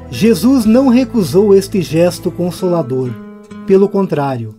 Jesus 0.10 0.64
não 0.64 0.88
recusou 0.88 1.54
este 1.54 1.82
gesto 1.82 2.32
consolador. 2.32 3.10
Pelo 3.68 3.90
contrário, 3.90 4.56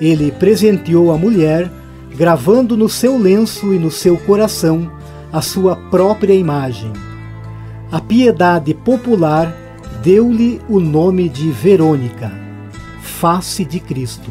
ele 0.00 0.32
presenteou 0.32 1.12
a 1.12 1.18
mulher, 1.18 1.70
gravando 2.16 2.78
no 2.78 2.88
seu 2.88 3.18
lenço 3.18 3.74
e 3.74 3.78
no 3.78 3.90
seu 3.90 4.16
coração 4.16 4.90
a 5.34 5.42
sua 5.42 5.74
própria 5.74 6.32
imagem. 6.32 6.92
A 7.90 8.00
piedade 8.00 8.72
popular 8.72 9.52
deu-lhe 10.00 10.62
o 10.68 10.78
nome 10.78 11.28
de 11.28 11.50
Verônica, 11.50 12.30
face 13.02 13.64
de 13.64 13.80
Cristo. 13.80 14.30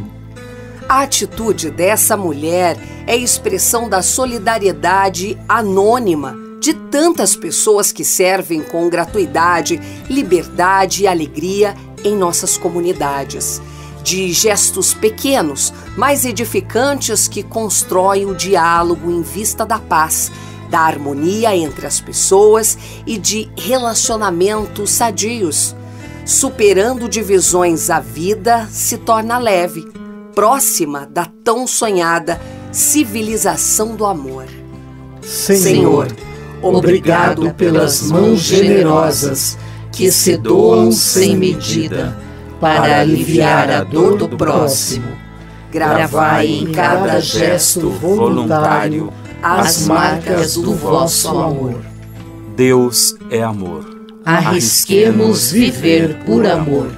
A 0.88 1.02
atitude 1.02 1.70
dessa 1.70 2.16
mulher 2.16 2.78
é 3.06 3.18
expressão 3.18 3.90
da 3.90 4.02
solidariedade 4.02 5.38
anônima 5.50 6.38
de 6.62 6.74
tantas 6.74 7.36
pessoas 7.36 7.92
que 7.92 8.06
servem 8.06 8.62
com 8.62 8.90
gratuidade, 8.90 9.82
liberdade 10.10 11.04
e 11.04 11.08
alegria 11.08 11.76
em 12.02 12.16
nossas 12.16 12.58
comunidades. 12.58 13.62
De 14.02 14.32
gestos 14.32 14.94
pequenos, 14.94 15.74
mas 15.98 16.24
edificantes 16.24 17.28
que 17.28 17.44
constroem 17.44 18.26
o 18.26 18.34
diálogo 18.34 19.12
em 19.12 19.22
vista 19.22 19.66
da 19.66 19.80
paz, 19.80 20.32
da 20.74 20.80
harmonia 20.80 21.56
entre 21.56 21.86
as 21.86 22.02
pessoas 22.02 22.76
e 23.06 23.20
de 23.20 23.48
relacionamentos 23.56 24.90
sadios. 24.90 25.76
Superando 26.26 27.08
divisões, 27.08 27.92
a 27.92 28.00
vida 28.00 28.68
se 28.72 28.98
torna 28.98 29.38
leve, 29.38 29.88
próxima 30.34 31.06
da 31.06 31.28
tão 31.44 31.68
sonhada 31.68 32.42
civilização 32.72 33.96
do 33.96 34.04
amor. 34.04 34.46
Senhor, 35.22 36.08
obrigado 36.60 37.54
pelas 37.54 38.10
mãos 38.10 38.40
generosas 38.40 39.56
que 39.92 40.12
se 40.12 40.36
doam 40.36 40.92
sem 40.92 41.38
medida 41.38 42.18
para 42.60 43.02
aliviar 43.02 43.70
a 43.70 43.84
dor 43.84 44.18
do 44.18 44.28
próximo. 44.28 45.06
Gravai 45.72 46.48
em 46.48 46.72
cada 46.72 47.20
gesto 47.20 47.92
voluntário 47.92 49.14
as 49.44 49.86
marcas 49.86 50.56
do 50.56 50.74
vosso 50.74 51.28
amor. 51.28 51.82
Deus 52.56 53.16
é 53.30 53.44
amor. 53.44 53.86
Arrisquemos 54.24 55.52
viver 55.52 56.24
por 56.26 56.46
amor. 56.46 56.90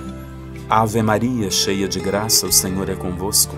Ave 0.70 1.02
Maria, 1.02 1.50
cheia 1.50 1.88
de 1.88 2.00
graça, 2.00 2.46
o 2.46 2.52
Senhor 2.52 2.88
é 2.88 2.94
convosco. 2.94 3.56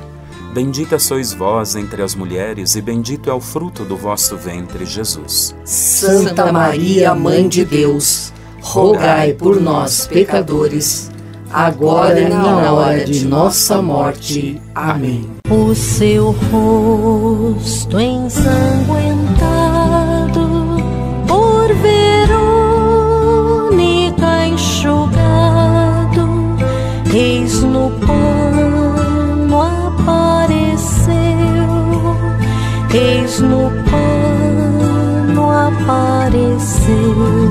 Bendita 0.54 0.98
sois 0.98 1.34
vós 1.34 1.76
entre 1.76 2.02
as 2.02 2.16
mulheres, 2.16 2.76
e 2.76 2.82
bendito 2.82 3.30
é 3.30 3.34
o 3.34 3.42
fruto 3.42 3.84
do 3.84 3.98
vosso 3.98 4.38
ventre, 4.38 4.86
Jesus. 4.86 5.54
Santa 5.66 6.50
Maria, 6.52 7.14
Mãe 7.14 7.48
de 7.48 7.66
Deus, 7.66 8.32
rogai 8.62 9.34
por 9.34 9.60
nós, 9.60 10.08
pecadores, 10.08 11.12
agora 11.52 12.22
e 12.22 12.30
na 12.30 12.72
hora 12.72 13.04
de 13.04 13.26
nossa 13.26 13.82
morte. 13.82 14.62
Amém. 14.74 15.37
O 15.50 15.74
seu 15.74 16.36
rosto 16.52 17.98
ensanguentado 17.98 20.76
por 21.26 21.74
Verônica 21.76 22.06
enxugado, 24.46 26.28
eis 27.16 27.64
no 27.64 27.92
pano 28.06 29.62
apareceu, 29.62 31.16
eis 32.94 33.40
no 33.40 33.72
pano 33.90 35.50
apareceu. 35.50 37.47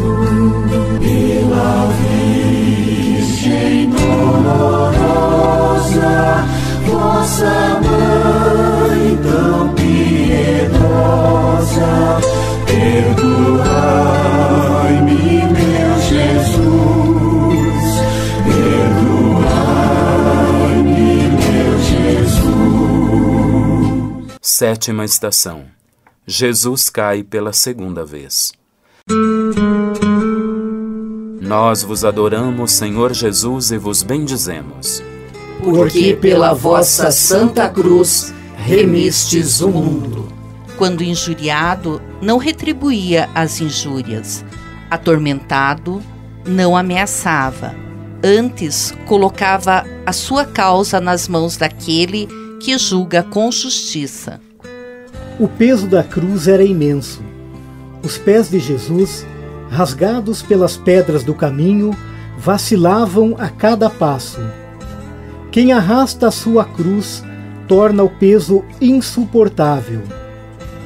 Sétima 24.59 25.05
estação. 25.05 25.67
Jesus 26.27 26.89
cai 26.89 27.23
pela 27.23 27.53
segunda 27.53 28.07
vez. 28.07 28.53
Nós 31.41 31.83
vos 31.83 32.05
adoramos, 32.05 32.73
Senhor 32.73 33.13
Jesus, 33.13 33.71
e 33.71 33.77
vos 33.77 34.03
bendizemos. 34.03 35.03
porque 35.63 36.15
pela 36.15 36.55
vossa 36.55 37.11
santa 37.11 37.69
cruz 37.69 38.33
remistes 38.57 39.61
o 39.61 39.69
mundo. 39.69 40.26
Quando 40.77 41.03
injuriado, 41.03 42.03
não 42.21 42.37
retribuía 42.37 43.31
as 43.35 43.61
injúrias. 43.61 44.45
Atormentado, 44.91 46.03
não 46.47 46.77
ameaçava. 46.77 47.75
Antes, 48.23 48.95
colocava 49.07 49.85
a 50.05 50.13
sua 50.13 50.45
causa 50.45 51.01
nas 51.01 51.29
mãos 51.29 51.57
daquele 51.57 52.29
que 52.61 52.77
julga 52.77 53.23
com 53.23 53.51
justiça. 53.51 54.41
O 55.39 55.49
peso 55.49 55.87
da 55.87 56.03
cruz 56.03 56.49
era 56.49 56.65
imenso. 56.65 57.23
Os 58.03 58.19
pés 58.19 58.51
de 58.51 58.59
Jesus, 58.59 59.27
rasgados 59.71 60.43
pelas 60.43 60.77
pedras 60.77 61.25
do 61.25 61.35
caminho, 61.35 61.97
vacilavam 62.39 63.35
a 63.39 63.49
cada 63.49 63.89
passo. 63.89 64.41
Quem 65.51 65.73
arrasta 65.73 66.29
a 66.29 66.31
sua 66.31 66.65
cruz 66.65 67.25
torna 67.67 68.03
o 68.03 68.11
peso 68.11 68.65
insuportável. 68.81 70.03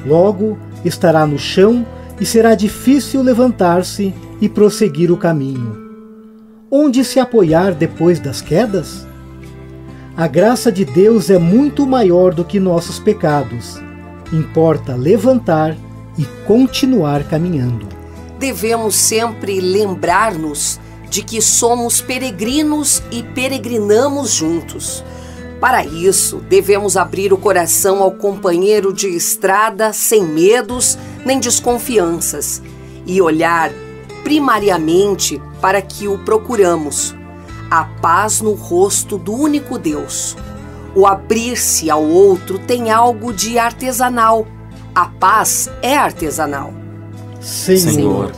Logo 0.05 0.57
estará 0.83 1.25
no 1.25 1.37
chão 1.37 1.85
e 2.19 2.25
será 2.25 2.55
difícil 2.55 3.21
levantar-se 3.21 4.13
e 4.39 4.49
prosseguir 4.49 5.11
o 5.11 5.17
caminho. 5.17 5.89
Onde 6.69 7.03
se 7.03 7.19
apoiar 7.19 7.73
depois 7.73 8.19
das 8.19 8.41
quedas? 8.41 9.05
A 10.15 10.27
graça 10.27 10.71
de 10.71 10.85
Deus 10.85 11.29
é 11.29 11.37
muito 11.37 11.85
maior 11.87 12.33
do 12.33 12.45
que 12.45 12.59
nossos 12.59 12.99
pecados. 12.99 13.81
Importa 14.31 14.95
levantar 14.95 15.75
e 16.17 16.25
continuar 16.45 17.23
caminhando. 17.23 17.87
Devemos 18.39 18.95
sempre 18.95 19.59
lembrar-nos 19.59 20.79
de 21.09 21.21
que 21.21 21.41
somos 21.41 22.01
peregrinos 22.01 23.03
e 23.11 23.21
peregrinamos 23.21 24.31
juntos. 24.31 25.03
Para 25.61 25.85
isso, 25.85 26.37
devemos 26.49 26.97
abrir 26.97 27.31
o 27.31 27.37
coração 27.37 28.01
ao 28.01 28.09
companheiro 28.11 28.91
de 28.91 29.07
estrada 29.07 29.93
sem 29.93 30.23
medos 30.23 30.97
nem 31.23 31.39
desconfianças 31.39 32.63
e 33.05 33.21
olhar 33.21 33.71
primariamente 34.23 35.39
para 35.61 35.79
que 35.79 36.07
o 36.07 36.17
procuramos, 36.17 37.15
a 37.69 37.83
paz 37.83 38.41
no 38.41 38.53
rosto 38.53 39.19
do 39.19 39.33
único 39.33 39.77
Deus. 39.77 40.35
O 40.95 41.05
abrir-se 41.05 41.91
ao 41.91 42.03
outro 42.03 42.57
tem 42.57 42.89
algo 42.89 43.31
de 43.31 43.59
artesanal. 43.59 44.47
A 44.95 45.05
paz 45.05 45.69
é 45.83 45.95
artesanal. 45.95 46.73
Senhor, 47.39 48.31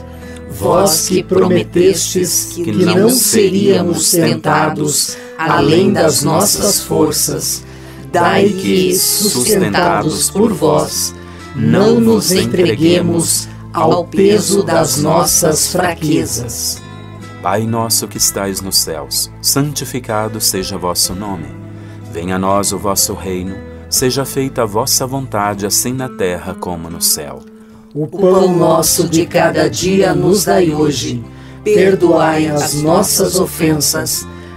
vós 0.50 1.08
que 1.08 1.22
prometestes 1.22 2.52
que 2.54 2.70
não 2.70 3.08
seríamos 3.08 4.10
tentados 4.10 5.23
além 5.52 5.92
das 5.92 6.22
nossas 6.22 6.80
forças, 6.80 7.64
dai 8.12 8.48
que, 8.48 8.94
sustentados 8.94 10.30
por 10.30 10.52
vós, 10.52 11.14
não 11.54 12.00
nos 12.00 12.32
entreguemos 12.32 13.48
ao 13.72 14.04
peso 14.04 14.62
das 14.62 14.98
nossas 14.98 15.72
fraquezas. 15.72 16.82
Pai 17.42 17.66
nosso 17.66 18.08
que 18.08 18.16
estais 18.16 18.60
nos 18.60 18.78
céus, 18.78 19.30
santificado 19.42 20.40
seja 20.40 20.78
vosso 20.78 21.14
nome. 21.14 21.48
Venha 22.12 22.36
a 22.36 22.38
nós 22.38 22.72
o 22.72 22.78
vosso 22.78 23.12
reino, 23.12 23.56
seja 23.90 24.24
feita 24.24 24.62
a 24.62 24.66
vossa 24.66 25.06
vontade, 25.06 25.66
assim 25.66 25.92
na 25.92 26.08
terra 26.08 26.54
como 26.54 26.88
no 26.88 27.02
céu. 27.02 27.42
O 27.94 28.06
pão 28.06 28.56
nosso 28.56 29.08
de 29.08 29.26
cada 29.26 29.68
dia 29.68 30.14
nos 30.14 30.44
dai 30.44 30.74
hoje. 30.74 31.22
Perdoai 31.62 32.48
as 32.48 32.82
nossas 32.82 33.38
ofensas, 33.38 34.26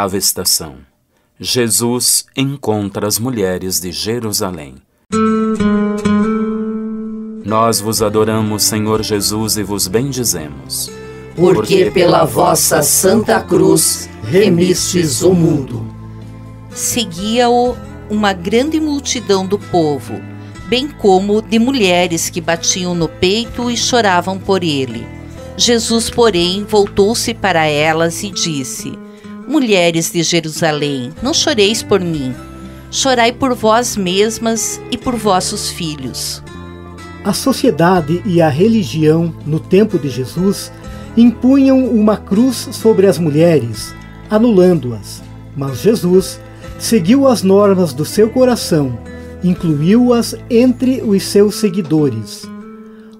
Oitava 0.00 0.16
estação. 0.16 0.76
Jesus 1.38 2.24
encontra 2.34 3.06
as 3.06 3.18
mulheres 3.18 3.78
de 3.78 3.92
Jerusalém. 3.92 4.76
Nós 7.44 7.80
vos 7.80 8.00
adoramos, 8.00 8.62
Senhor 8.62 9.02
Jesus, 9.02 9.58
e 9.58 9.62
vos 9.62 9.86
bendizemos. 9.88 10.90
Porque 11.36 11.90
pela 11.90 12.24
vossa 12.24 12.82
santa 12.82 13.42
cruz 13.42 14.08
remistes 14.24 15.20
o 15.20 15.34
mundo. 15.34 15.86
Seguia-o 16.70 17.76
uma 18.08 18.32
grande 18.32 18.80
multidão 18.80 19.46
do 19.46 19.58
povo, 19.58 20.18
bem 20.66 20.88
como 20.88 21.42
de 21.42 21.58
mulheres 21.58 22.30
que 22.30 22.40
batiam 22.40 22.94
no 22.94 23.06
peito 23.06 23.70
e 23.70 23.76
choravam 23.76 24.38
por 24.38 24.64
ele. 24.64 25.06
Jesus, 25.58 26.08
porém, 26.08 26.64
voltou-se 26.64 27.34
para 27.34 27.66
elas 27.66 28.22
e 28.22 28.30
disse: 28.30 28.98
Mulheres 29.46 30.10
de 30.12 30.22
Jerusalém, 30.22 31.12
não 31.22 31.34
choreis 31.34 31.82
por 31.82 32.00
mim, 32.00 32.34
chorai 32.90 33.32
por 33.32 33.54
vós 33.54 33.96
mesmas 33.96 34.80
e 34.90 34.96
por 34.96 35.16
vossos 35.16 35.70
filhos. 35.70 36.42
A 37.24 37.32
sociedade 37.32 38.22
e 38.24 38.40
a 38.40 38.48
religião, 38.48 39.34
no 39.44 39.60
tempo 39.60 39.98
de 39.98 40.08
Jesus, 40.08 40.72
impunham 41.16 41.84
uma 41.86 42.16
cruz 42.16 42.68
sobre 42.72 43.06
as 43.06 43.18
mulheres, 43.18 43.94
anulando-as. 44.30 45.22
Mas 45.56 45.80
Jesus 45.80 46.40
seguiu 46.78 47.26
as 47.26 47.42
normas 47.42 47.92
do 47.92 48.04
seu 48.04 48.30
coração, 48.30 48.98
incluiu-as 49.44 50.34
entre 50.48 51.02
os 51.02 51.22
seus 51.24 51.56
seguidores. 51.56 52.48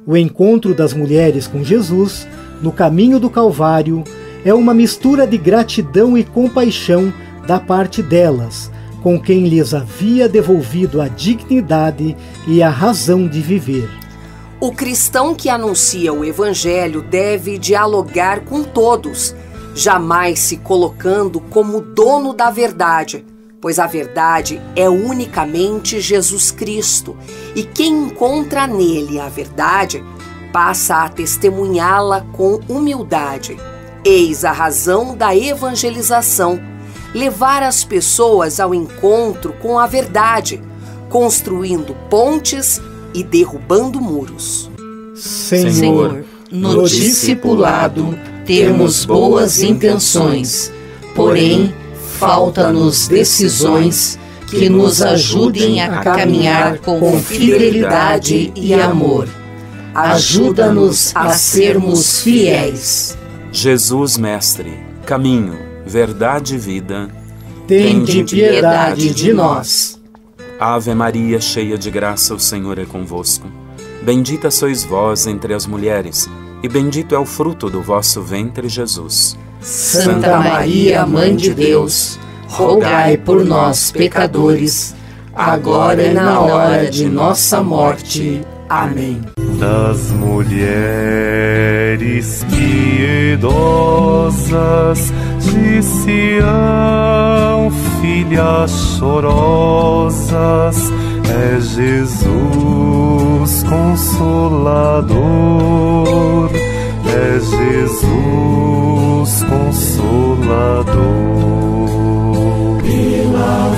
O 0.06 0.16
encontro 0.16 0.74
das 0.74 0.94
mulheres 0.94 1.46
com 1.46 1.62
Jesus, 1.62 2.26
no 2.62 2.72
caminho 2.72 3.20
do 3.20 3.28
Calvário, 3.28 4.02
é 4.44 4.54
uma 4.54 4.72
mistura 4.72 5.26
de 5.26 5.36
gratidão 5.36 6.16
e 6.16 6.24
compaixão 6.24 7.12
da 7.46 7.58
parte 7.58 8.02
delas, 8.02 8.70
com 9.02 9.20
quem 9.20 9.48
lhes 9.48 9.74
havia 9.74 10.28
devolvido 10.28 11.00
a 11.00 11.08
dignidade 11.08 12.16
e 12.46 12.62
a 12.62 12.68
razão 12.68 13.26
de 13.26 13.40
viver. 13.40 13.88
O 14.60 14.72
cristão 14.72 15.34
que 15.34 15.48
anuncia 15.48 16.12
o 16.12 16.24
Evangelho 16.24 17.00
deve 17.00 17.58
dialogar 17.58 18.40
com 18.40 18.62
todos, 18.62 19.34
jamais 19.74 20.38
se 20.38 20.58
colocando 20.58 21.40
como 21.40 21.80
dono 21.80 22.34
da 22.34 22.50
verdade, 22.50 23.24
pois 23.58 23.78
a 23.78 23.86
verdade 23.86 24.60
é 24.76 24.88
unicamente 24.88 26.00
Jesus 26.00 26.50
Cristo, 26.50 27.16
e 27.54 27.62
quem 27.62 28.04
encontra 28.04 28.66
nele 28.66 29.18
a 29.18 29.28
verdade 29.28 30.04
passa 30.52 31.04
a 31.04 31.08
testemunhá-la 31.08 32.26
com 32.32 32.60
humildade. 32.68 33.56
Eis 34.04 34.44
a 34.44 34.52
razão 34.52 35.16
da 35.16 35.36
evangelização: 35.36 36.60
levar 37.14 37.62
as 37.62 37.84
pessoas 37.84 38.58
ao 38.60 38.74
encontro 38.74 39.52
com 39.54 39.78
a 39.78 39.86
verdade, 39.86 40.62
construindo 41.08 41.94
pontes 42.08 42.80
e 43.12 43.22
derrubando 43.22 44.00
muros. 44.00 44.70
Senhor, 45.14 45.72
Senhor, 45.72 46.24
No 46.50 46.88
discipulado 46.88 48.18
temos 48.46 49.04
boas 49.04 49.60
intenções, 49.62 50.72
porém 51.14 51.74
falta-nos 52.18 53.06
decisões 53.06 54.18
que 54.48 54.68
nos 54.68 55.00
ajudem 55.00 55.80
a 55.80 56.00
caminhar 56.02 56.78
com 56.78 57.20
fidelidade 57.20 58.52
e 58.56 58.74
amor. 58.74 59.28
Ajuda-nos 59.94 61.12
a 61.14 61.30
sermos 61.30 62.20
fiéis. 62.20 63.16
Jesus, 63.52 64.16
Mestre, 64.16 64.78
caminho, 65.04 65.58
verdade 65.84 66.54
e 66.54 66.58
vida, 66.58 67.10
tende 67.66 68.22
piedade 68.22 69.12
de 69.12 69.32
nós. 69.32 70.00
Ave 70.58 70.94
Maria, 70.94 71.40
cheia 71.40 71.76
de 71.76 71.90
graça, 71.90 72.32
o 72.32 72.38
Senhor 72.38 72.78
é 72.78 72.84
convosco. 72.84 73.48
Bendita 74.02 74.52
sois 74.52 74.84
vós 74.84 75.26
entre 75.26 75.52
as 75.52 75.66
mulheres, 75.66 76.30
e 76.62 76.68
bendito 76.68 77.12
é 77.12 77.18
o 77.18 77.26
fruto 77.26 77.68
do 77.68 77.82
vosso 77.82 78.22
ventre, 78.22 78.68
Jesus. 78.68 79.36
Santa 79.60 80.38
Maria, 80.38 81.04
Mãe 81.04 81.34
de 81.34 81.52
Deus, 81.52 82.20
rogai 82.46 83.16
por 83.16 83.44
nós, 83.44 83.90
pecadores, 83.90 84.94
agora 85.34 86.04
e 86.04 86.14
na 86.14 86.38
hora 86.38 86.88
de 86.88 87.06
nossa 87.06 87.60
morte. 87.62 88.42
Amém. 88.68 89.20
Das 89.58 90.10
mulheres 90.10 91.79
piedosas 93.40 95.12
de 95.40 95.82
Sião, 95.82 97.70
filhas 98.00 98.70
chorosas, 98.98 100.92
é 101.28 101.60
Jesus 101.60 103.64
Consolador, 103.64 105.18
é 107.06 107.40
Jesus 107.40 109.42
Consolador. 109.42 111.00
Pela 112.82 113.70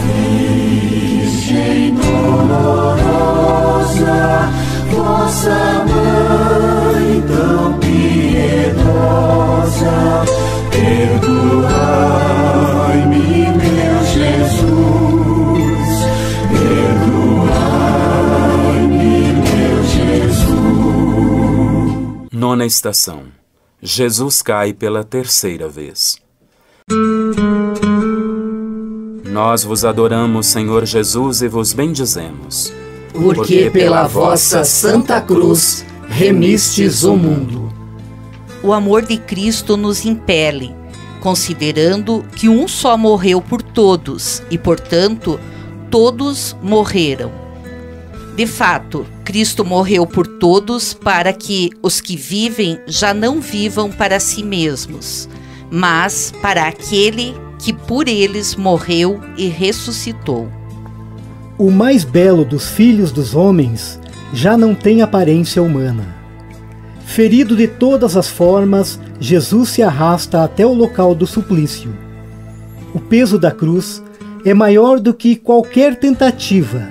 Virgem 1.17 1.95
dolorosa, 1.95 2.93
vossa 4.91 5.85
mãe 5.87 7.23
tão 7.27 7.82
piedosa, 9.83 10.25
perdoai-me, 10.71 11.27
meu 13.59 14.05
Jesus, 14.15 15.59
perdoai-me, 16.49 17.73
meu 19.33 19.83
Jesus. 19.85 20.59
Nona 22.33 22.65
estação. 22.67 23.25
Jesus 23.85 24.43
cai 24.43 24.73
pela 24.73 25.03
terceira 25.03 25.69
vez. 25.69 26.23
Nós 29.25 29.65
vos 29.65 29.85
adoramos, 29.85 30.47
Senhor 30.47 30.85
Jesus, 30.85 31.43
e 31.43 31.49
vos 31.49 31.73
bendizemos. 31.73 32.73
Porque 33.13 33.69
pela 33.71 34.07
vossa 34.07 34.63
Santa 34.63 35.21
Cruz 35.21 35.85
remistes 36.09 37.03
o 37.03 37.17
mundo. 37.17 37.72
O 38.63 38.73
amor 38.73 39.03
de 39.03 39.17
Cristo 39.17 39.77
nos 39.77 40.05
impele, 40.05 40.75
considerando 41.21 42.25
que 42.37 42.49
um 42.49 42.69
só 42.69 42.97
morreu 42.97 43.41
por 43.41 43.61
todos 43.61 44.43
e, 44.51 44.57
portanto, 44.57 45.39
todos 45.91 46.57
morreram. 46.63 47.31
De 48.37 48.47
fato, 48.47 49.05
Cristo 49.25 49.65
morreu 49.65 50.07
por 50.07 50.27
todos 50.27 50.95
para 50.95 51.33
que 51.33 51.71
os 51.83 52.01
que 52.01 52.17
vivem 52.17 52.81
já 52.87 53.13
não 53.13 53.41
vivam 53.41 53.91
para 53.91 54.19
si 54.19 54.43
mesmos, 54.43 55.29
mas 55.71 56.33
para 56.41 56.67
aquele 56.67 57.35
que 57.59 57.73
por 57.73 58.09
eles 58.09 58.57
morreu 58.57 59.21
e 59.37 59.49
ressuscitou. 59.49 60.49
O 61.59 61.71
mais 61.71 62.05
belo 62.05 62.45
dos 62.45 62.69
filhos 62.71 63.13
dos 63.13 63.35
homens 63.35 64.01
já 64.33 64.57
não 64.57 64.75
tem 64.75 65.03
aparência 65.03 65.63
humana. 65.63 66.22
Ferido 67.13 67.55
de 67.55 67.69
todas 67.69 68.17
as 68.17 68.27
formas, 68.27 68.99
Jesus 69.21 69.69
se 69.69 69.83
arrasta 69.83 70.43
até 70.43 70.65
o 70.65 70.73
local 70.73 71.15
do 71.15 71.27
suplício. 71.27 71.93
O 72.95 72.99
peso 72.99 73.39
da 73.39 73.51
cruz 73.51 74.03
é 74.47 74.55
maior 74.55 74.99
do 74.99 75.13
que 75.13 75.37
qualquer 75.37 75.97
tentativa, 75.97 76.89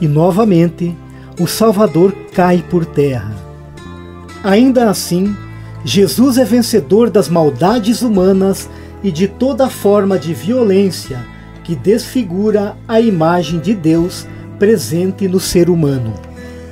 e 0.00 0.08
novamente 0.08 0.92
o 1.38 1.46
Salvador 1.46 2.12
cai 2.32 2.64
por 2.68 2.84
terra. 2.84 3.32
Ainda 4.42 4.90
assim, 4.90 5.32
Jesus 5.84 6.38
é 6.38 6.44
vencedor 6.44 7.08
das 7.08 7.28
maldades 7.28 8.02
humanas 8.02 8.68
e 9.00 9.12
de 9.12 9.28
toda 9.28 9.70
forma 9.70 10.18
de 10.18 10.34
violência 10.34 11.24
que 11.62 11.76
desfigura 11.76 12.76
a 12.88 13.00
imagem 13.00 13.60
de 13.60 13.76
Deus 13.76 14.26
presente 14.58 15.28
no 15.28 15.38
ser 15.38 15.70
humano. 15.70 16.25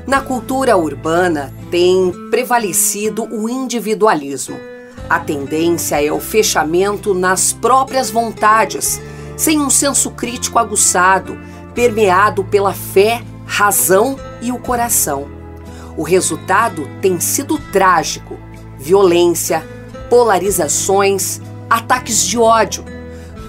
Na 0.06 0.20
cultura 0.20 0.76
urbana 0.76 1.50
tem 1.70 2.12
prevalecido 2.30 3.24
o 3.24 3.48
individualismo. 3.48 4.58
A 5.08 5.18
tendência 5.18 6.02
é 6.04 6.12
o 6.12 6.20
fechamento 6.20 7.14
nas 7.14 7.54
próprias 7.54 8.10
vontades, 8.10 9.00
sem 9.34 9.58
um 9.58 9.70
senso 9.70 10.10
crítico 10.10 10.58
aguçado, 10.58 11.38
permeado 11.74 12.44
pela 12.44 12.74
fé, 12.74 13.22
razão 13.46 14.18
e 14.42 14.52
o 14.52 14.58
coração. 14.58 15.26
O 15.96 16.02
resultado 16.02 16.86
tem 17.00 17.18
sido 17.18 17.58
trágico: 17.72 18.36
violência, 18.78 19.66
polarizações, 20.10 21.40
ataques 21.70 22.26
de 22.26 22.38
ódio. 22.38 22.84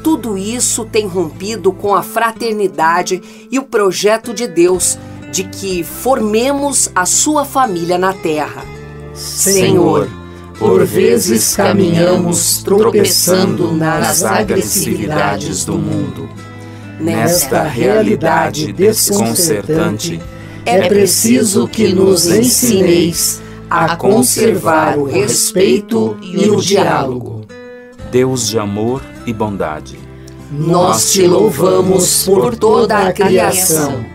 Tudo 0.02 0.38
isso 0.38 0.86
tem 0.86 1.06
rompido 1.06 1.74
com 1.74 1.94
a 1.94 2.02
fraternidade 2.02 3.48
e 3.52 3.60
o 3.60 3.64
projeto 3.64 4.34
de 4.34 4.48
Deus 4.48 4.98
de 5.36 5.44
que 5.44 5.84
formemos 5.84 6.90
a 6.96 7.06
sua 7.06 7.44
família 7.44 7.98
na 7.98 8.14
terra. 8.14 8.64
Senhor, 9.14 10.08
por 10.58 10.86
vezes 10.86 11.58
caminhamos 11.58 12.64
tropeçando 12.64 13.74
nas 13.74 14.24
agressividades 14.24 15.66
do 15.66 15.74
mundo. 15.78 16.30
Nesta 17.02 17.64
realidade 17.64 18.72
desconcertante, 18.72 20.22
é 20.66 20.88
preciso 20.88 21.68
que 21.68 21.92
nos 21.92 22.28
ensineis 22.28 23.42
a 23.70 23.98
conservar 23.98 24.98
o 24.98 25.04
respeito 25.04 26.18
e 26.22 26.50
o 26.50 26.62
diálogo. 26.62 27.42
Deus 28.10 28.48
de 28.48 28.58
amor 28.58 29.02
e 29.26 29.34
bondade. 29.34 30.00
Nós 30.50 31.12
te 31.12 31.28
louvamos 31.28 32.24
por 32.24 32.56
toda 32.56 33.00
a 33.00 33.12
criação. 33.12 34.15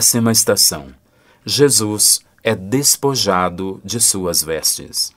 Décima 0.00 0.32
estação. 0.32 0.86
Jesus 1.44 2.20
é 2.42 2.54
despojado 2.54 3.82
de 3.84 4.00
suas 4.00 4.42
vestes. 4.42 5.12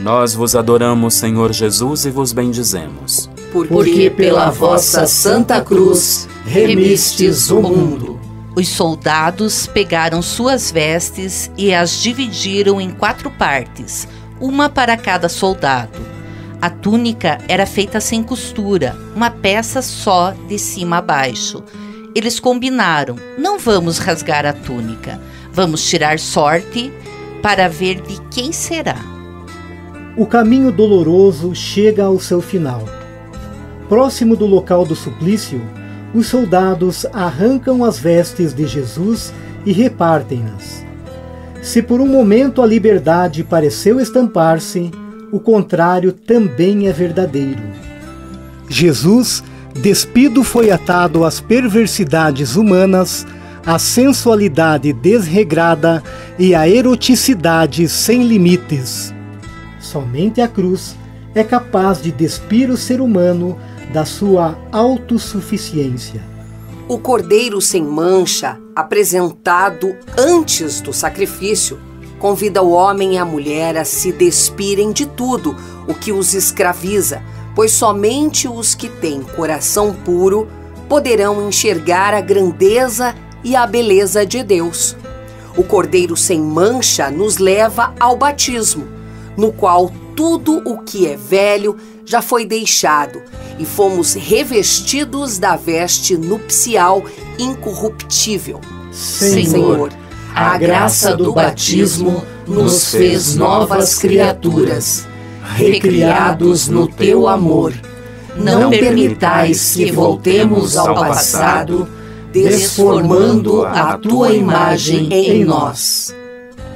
Nós 0.00 0.32
vos 0.32 0.56
adoramos, 0.56 1.12
Senhor 1.12 1.52
Jesus, 1.52 2.06
e 2.06 2.10
vos 2.10 2.32
bendizemos. 2.32 3.28
Porque 3.52 4.08
pela 4.08 4.48
vossa 4.48 5.06
Santa 5.06 5.60
Cruz 5.60 6.26
remistes 6.46 7.50
o 7.50 7.60
mundo. 7.60 8.18
Os 8.56 8.68
soldados 8.68 9.66
pegaram 9.66 10.22
suas 10.22 10.70
vestes 10.70 11.50
e 11.58 11.74
as 11.74 12.00
dividiram 12.00 12.80
em 12.80 12.90
quatro 12.90 13.30
partes, 13.30 14.08
uma 14.40 14.70
para 14.70 14.96
cada 14.96 15.28
soldado. 15.28 15.98
A 16.58 16.70
túnica 16.70 17.36
era 17.46 17.66
feita 17.66 18.00
sem 18.00 18.22
costura, 18.22 18.96
uma 19.14 19.30
peça 19.30 19.82
só 19.82 20.30
de 20.48 20.58
cima 20.58 20.96
a 20.96 21.02
baixo. 21.02 21.62
Eles 22.18 22.40
combinaram: 22.40 23.14
não 23.38 23.60
vamos 23.60 23.98
rasgar 23.98 24.44
a 24.44 24.52
túnica, 24.52 25.20
vamos 25.52 25.88
tirar 25.88 26.18
sorte 26.18 26.92
para 27.40 27.68
ver 27.68 28.00
de 28.00 28.20
quem 28.28 28.50
será. 28.50 28.98
O 30.16 30.26
caminho 30.26 30.72
doloroso 30.72 31.54
chega 31.54 32.02
ao 32.02 32.18
seu 32.18 32.40
final. 32.40 32.84
Próximo 33.88 34.34
do 34.34 34.46
local 34.46 34.84
do 34.84 34.96
suplício, 34.96 35.62
os 36.12 36.26
soldados 36.26 37.06
arrancam 37.12 37.84
as 37.84 38.00
vestes 38.00 38.52
de 38.52 38.66
Jesus 38.66 39.32
e 39.64 39.70
repartem-nas. 39.70 40.84
Se 41.62 41.80
por 41.80 42.00
um 42.00 42.08
momento 42.08 42.60
a 42.62 42.66
liberdade 42.66 43.44
pareceu 43.44 44.00
estampar-se, 44.00 44.90
o 45.30 45.38
contrário 45.38 46.12
também 46.12 46.88
é 46.88 46.92
verdadeiro. 46.92 47.62
Jesus, 48.68 49.40
despido, 49.74 50.42
foi 50.42 50.70
atado 50.70 51.24
às 51.24 51.40
perversidades 51.40 52.56
humanas, 52.56 53.26
à 53.64 53.78
sensualidade 53.78 54.92
desregrada 54.92 56.02
e 56.38 56.54
à 56.54 56.68
eroticidade 56.68 57.88
sem 57.88 58.22
limites. 58.22 59.12
Somente 59.80 60.40
a 60.40 60.48
cruz 60.48 60.96
é 61.34 61.44
capaz 61.44 62.02
de 62.02 62.10
despir 62.10 62.70
o 62.70 62.76
ser 62.76 63.00
humano 63.00 63.58
da 63.92 64.04
sua 64.04 64.58
autossuficiência. 64.72 66.22
O 66.88 66.98
cordeiro 66.98 67.60
sem 67.60 67.82
mancha, 67.82 68.58
apresentado 68.74 69.94
antes 70.16 70.80
do 70.80 70.92
sacrifício, 70.92 71.78
convida 72.18 72.62
o 72.62 72.70
homem 72.70 73.14
e 73.14 73.18
a 73.18 73.24
mulher 73.24 73.76
a 73.76 73.84
se 73.84 74.10
despirem 74.12 74.92
de 74.92 75.06
tudo 75.06 75.54
o 75.86 75.94
que 75.94 76.12
os 76.12 76.34
escraviza, 76.34 77.22
pois 77.58 77.72
somente 77.72 78.46
os 78.46 78.76
que 78.76 78.88
têm 78.88 79.20
coração 79.20 79.92
puro 79.92 80.46
poderão 80.88 81.48
enxergar 81.48 82.14
a 82.14 82.20
grandeza 82.20 83.16
e 83.42 83.56
a 83.56 83.66
beleza 83.66 84.24
de 84.24 84.44
Deus. 84.44 84.96
O 85.56 85.64
cordeiro 85.64 86.16
sem 86.16 86.40
mancha 86.40 87.10
nos 87.10 87.38
leva 87.38 87.92
ao 87.98 88.16
batismo, 88.16 88.86
no 89.36 89.50
qual 89.50 89.90
tudo 90.14 90.62
o 90.64 90.84
que 90.84 91.08
é 91.08 91.16
velho 91.16 91.76
já 92.04 92.22
foi 92.22 92.46
deixado 92.46 93.20
e 93.58 93.64
fomos 93.64 94.14
revestidos 94.14 95.36
da 95.36 95.56
veste 95.56 96.16
nupcial 96.16 97.02
incorruptível. 97.40 98.60
Senhor, 98.92 99.90
a 100.32 100.56
graça 100.58 101.16
do 101.16 101.32
batismo 101.32 102.22
nos 102.46 102.92
fez 102.92 103.34
novas 103.34 103.96
criaturas, 103.96 105.08
recriados 105.54 106.68
no 106.68 106.86
teu 106.86 107.26
amor. 107.26 107.72
Não 108.36 108.70
permitais 108.70 109.74
que 109.74 109.90
voltemos 109.90 110.76
ao 110.76 110.94
passado, 110.94 111.88
desformando 112.32 113.64
a 113.66 113.98
tua 113.98 114.32
imagem 114.32 115.12
em 115.12 115.44
nós. 115.44 116.14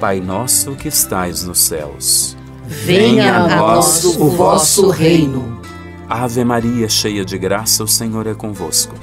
Pai 0.00 0.20
nosso 0.20 0.72
que 0.72 0.88
estais 0.88 1.44
nos 1.44 1.60
céus, 1.60 2.36
venha 2.66 3.36
a 3.36 3.56
nós 3.56 4.04
o 4.04 4.30
vosso 4.30 4.90
reino. 4.90 5.60
Ave 6.08 6.44
Maria, 6.44 6.88
cheia 6.88 7.24
de 7.24 7.38
graça, 7.38 7.84
o 7.84 7.88
Senhor 7.88 8.26
é 8.26 8.34
convosco. 8.34 8.94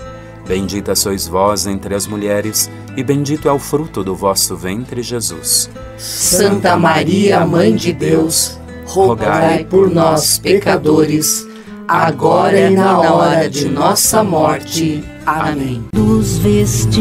Bendita 0.46 0.96
sois 0.96 1.28
vós 1.28 1.66
entre 1.68 1.96
as 1.96 2.06
mulheres, 2.06 2.70
e 2.98 3.04
bendito 3.04 3.48
é 3.48 3.52
o 3.52 3.60
fruto 3.60 4.04
do 4.04 4.16
vosso 4.16 4.58
ventre, 4.58 5.02
Jesus. 5.02 5.70
Santa 5.98 6.76
Maria, 6.76 7.46
Mãe 7.46 7.76
de 7.76 7.94
Deus, 7.94 8.59
rogai 8.90 9.64
por 9.66 9.90
nós, 9.92 10.40
pecadores, 10.40 11.48
agora 11.88 12.60
e 12.60 12.72
na 12.72 13.00
hora 13.00 13.48
de 13.48 13.70
nossa 13.70 14.24
morte. 14.24 15.04
Amém. 15.26 15.86
Dos 15.94 16.40
vestidos 16.40 16.98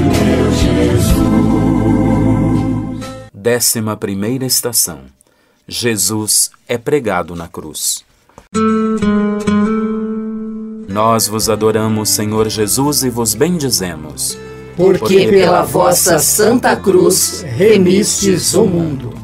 meu 0.00 0.46
Jesus. 0.52 1.34
Décima 3.34 3.96
primeira 3.96 4.46
estação. 4.46 5.00
Jesus 5.66 6.52
é 6.68 6.78
pregado 6.78 7.34
na 7.34 7.48
cruz. 7.48 8.04
Nós 10.88 11.26
vos 11.26 11.50
adoramos, 11.50 12.10
Senhor 12.10 12.48
Jesus, 12.48 13.02
e 13.02 13.10
vos 13.10 13.34
bendizemos. 13.34 14.38
Porque 14.76 15.26
pela 15.28 15.62
vossa 15.62 16.18
santa 16.18 16.76
cruz 16.76 17.42
remistes 17.48 18.52
o 18.52 18.66
mundo. 18.66 19.14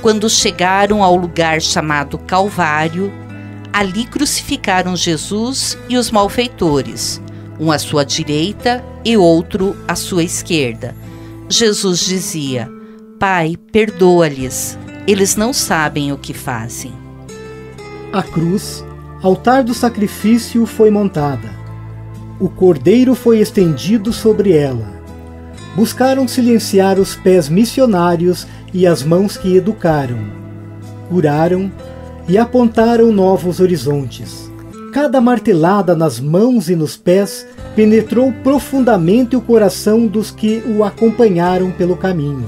Quando 0.00 0.30
chegaram 0.30 1.02
ao 1.02 1.14
lugar 1.14 1.60
chamado 1.60 2.16
Calvário, 2.16 3.12
ali 3.72 4.06
crucificaram 4.06 4.96
Jesus 4.96 5.76
e 5.88 5.98
os 5.98 6.10
malfeitores, 6.10 7.20
um 7.60 7.70
à 7.70 7.78
sua 7.78 8.04
direita 8.04 8.82
e 9.04 9.16
outro 9.16 9.76
à 9.86 9.94
sua 9.94 10.24
esquerda. 10.24 10.94
Jesus 11.48 12.00
dizia: 12.00 12.68
Pai, 13.20 13.56
perdoa-lhes, 13.70 14.78
eles 15.06 15.36
não 15.36 15.52
sabem 15.52 16.12
o 16.12 16.16
que 16.16 16.32
fazem. 16.32 16.92
A 18.12 18.22
cruz, 18.22 18.82
altar 19.22 19.62
do 19.62 19.74
sacrifício, 19.74 20.64
foi 20.64 20.90
montada. 20.90 21.55
O 22.38 22.50
cordeiro 22.50 23.14
foi 23.14 23.38
estendido 23.38 24.12
sobre 24.12 24.52
ela. 24.52 24.94
Buscaram 25.74 26.28
silenciar 26.28 26.98
os 26.98 27.14
pés 27.14 27.48
missionários 27.48 28.46
e 28.74 28.86
as 28.86 29.02
mãos 29.02 29.38
que 29.38 29.56
educaram. 29.56 30.18
Curaram 31.08 31.72
e 32.28 32.36
apontaram 32.36 33.10
novos 33.10 33.58
horizontes. 33.58 34.50
Cada 34.92 35.18
martelada 35.20 35.94
nas 35.94 36.20
mãos 36.20 36.68
e 36.68 36.76
nos 36.76 36.96
pés 36.96 37.46
penetrou 37.74 38.32
profundamente 38.42 39.34
o 39.34 39.40
coração 39.40 40.06
dos 40.06 40.30
que 40.30 40.62
o 40.66 40.84
acompanharam 40.84 41.70
pelo 41.70 41.96
caminho. 41.96 42.46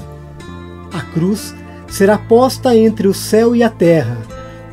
A 0.93 1.01
cruz 1.01 1.55
será 1.87 2.19
posta 2.19 2.77
entre 2.77 3.09
o 3.09 3.15
céu 3.15 3.57
e 3.57 3.63
a 3.63 3.71
terra, 3.71 4.19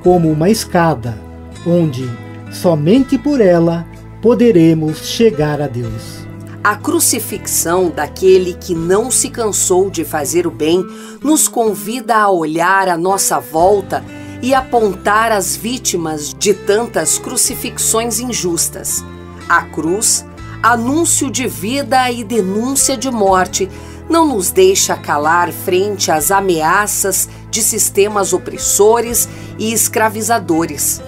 como 0.03 0.29
uma 0.29 0.49
escada, 0.49 1.17
onde, 1.65 2.09
somente 2.51 3.17
por 3.17 3.39
ela, 3.39 3.85
poderemos 4.25 5.05
chegar 5.05 5.61
a 5.61 5.67
Deus. 5.67 6.25
A 6.63 6.75
crucifixão 6.75 7.91
daquele 7.91 8.55
que 8.55 8.73
não 8.73 9.11
se 9.11 9.29
cansou 9.29 9.87
de 9.87 10.03
fazer 10.03 10.47
o 10.47 10.49
bem 10.49 10.83
nos 11.21 11.47
convida 11.47 12.15
a 12.15 12.31
olhar 12.31 12.89
à 12.89 12.97
nossa 12.97 13.39
volta 13.39 14.03
e 14.41 14.51
apontar 14.51 15.31
as 15.31 15.55
vítimas 15.55 16.33
de 16.33 16.55
tantas 16.55 17.19
crucifixões 17.19 18.19
injustas. 18.19 19.05
A 19.47 19.61
cruz, 19.61 20.25
anúncio 20.63 21.29
de 21.29 21.47
vida 21.47 22.09
e 22.09 22.23
denúncia 22.23 22.97
de 22.97 23.11
morte, 23.11 23.69
não 24.09 24.27
nos 24.27 24.49
deixa 24.49 24.95
calar 24.95 25.51
frente 25.51 26.09
às 26.09 26.31
ameaças 26.31 27.29
de 27.51 27.61
sistemas 27.61 28.33
opressores 28.33 29.29
e 29.59 29.71
escravizadores. 29.71 30.99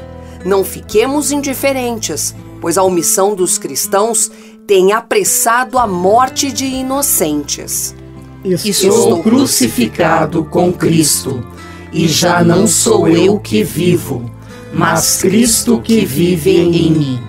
Não 0.46 0.64
fiquemos 0.64 1.32
indiferentes, 1.32 2.36
pois 2.60 2.78
a 2.78 2.84
omissão 2.84 3.36
dos 3.36 3.58
cristãos 3.58 4.32
tem 4.66 4.92
apressado 4.92 5.78
a 5.78 5.88
morte 5.88 6.52
de 6.52 6.66
inocentes. 6.66 7.96
Estou 8.44 9.24
crucificado 9.24 10.44
com 10.46 10.72
Cristo, 10.72 11.44
e 11.92 12.08
já 12.08 12.44
não 12.44 12.68
sou 12.68 13.08
eu 13.08 13.40
que 13.40 13.64
vivo, 13.64 14.30
mas 14.74 15.22
Cristo 15.22 15.82
que 15.82 16.06
vive 16.06 16.58
em 16.58 16.92
mim. 16.92 17.20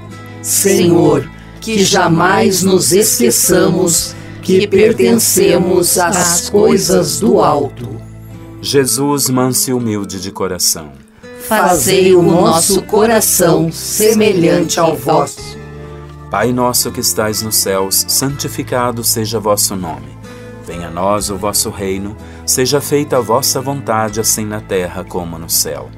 Senhor, 0.42 1.28
que 1.60 1.82
jamais 1.84 2.62
nos 2.62 2.92
esqueçamos 2.92 4.14
que 4.42 4.66
pertencemos 4.66 5.98
às 5.98 6.48
coisas 6.48 7.20
do 7.20 7.40
alto. 7.40 7.88
Jesus, 8.60 9.28
manso 9.28 9.70
e 9.70 9.74
humilde 9.74 10.20
de 10.20 10.30
coração, 10.30 10.92
Fazei 11.48 12.14
o 12.14 12.20
nosso 12.20 12.82
coração 12.82 13.72
semelhante 13.72 14.78
ao 14.78 14.94
vosso. 14.94 15.56
Pai 16.30 16.52
nosso 16.52 16.92
que 16.92 17.00
estais 17.00 17.40
nos 17.40 17.56
céus, 17.56 18.04
santificado 18.06 19.02
seja 19.02 19.40
vosso 19.40 19.74
nome. 19.74 20.18
Venha 20.66 20.88
a 20.88 20.90
nós 20.90 21.30
o 21.30 21.38
vosso 21.38 21.70
reino, 21.70 22.14
seja 22.44 22.82
feita 22.82 23.16
a 23.16 23.20
vossa 23.22 23.62
vontade, 23.62 24.20
assim 24.20 24.44
na 24.44 24.60
terra 24.60 25.02
como 25.08 25.38
no 25.38 25.48
céu. 25.48 25.88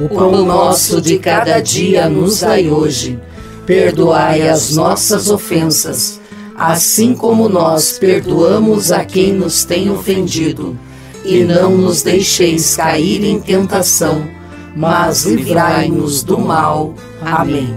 O 0.00 0.08
pão 0.08 0.46
nosso 0.46 0.98
de 1.02 1.18
cada 1.18 1.60
dia 1.60 2.08
nos 2.08 2.40
dai 2.40 2.70
hoje. 2.70 3.20
Perdoai 3.66 4.48
as 4.48 4.74
nossas 4.74 5.28
ofensas, 5.28 6.18
assim 6.56 7.14
como 7.14 7.50
nós 7.50 7.98
perdoamos 7.98 8.90
a 8.90 9.04
quem 9.04 9.34
nos 9.34 9.62
tem 9.62 9.90
ofendido. 9.90 10.74
E 11.22 11.44
não 11.44 11.76
nos 11.76 12.02
deixeis 12.02 12.76
cair 12.76 13.22
em 13.24 13.38
tentação, 13.38 14.35
mas 14.76 15.24
livrai-nos 15.24 16.22
do 16.22 16.38
mal. 16.38 16.94
Amém. 17.22 17.74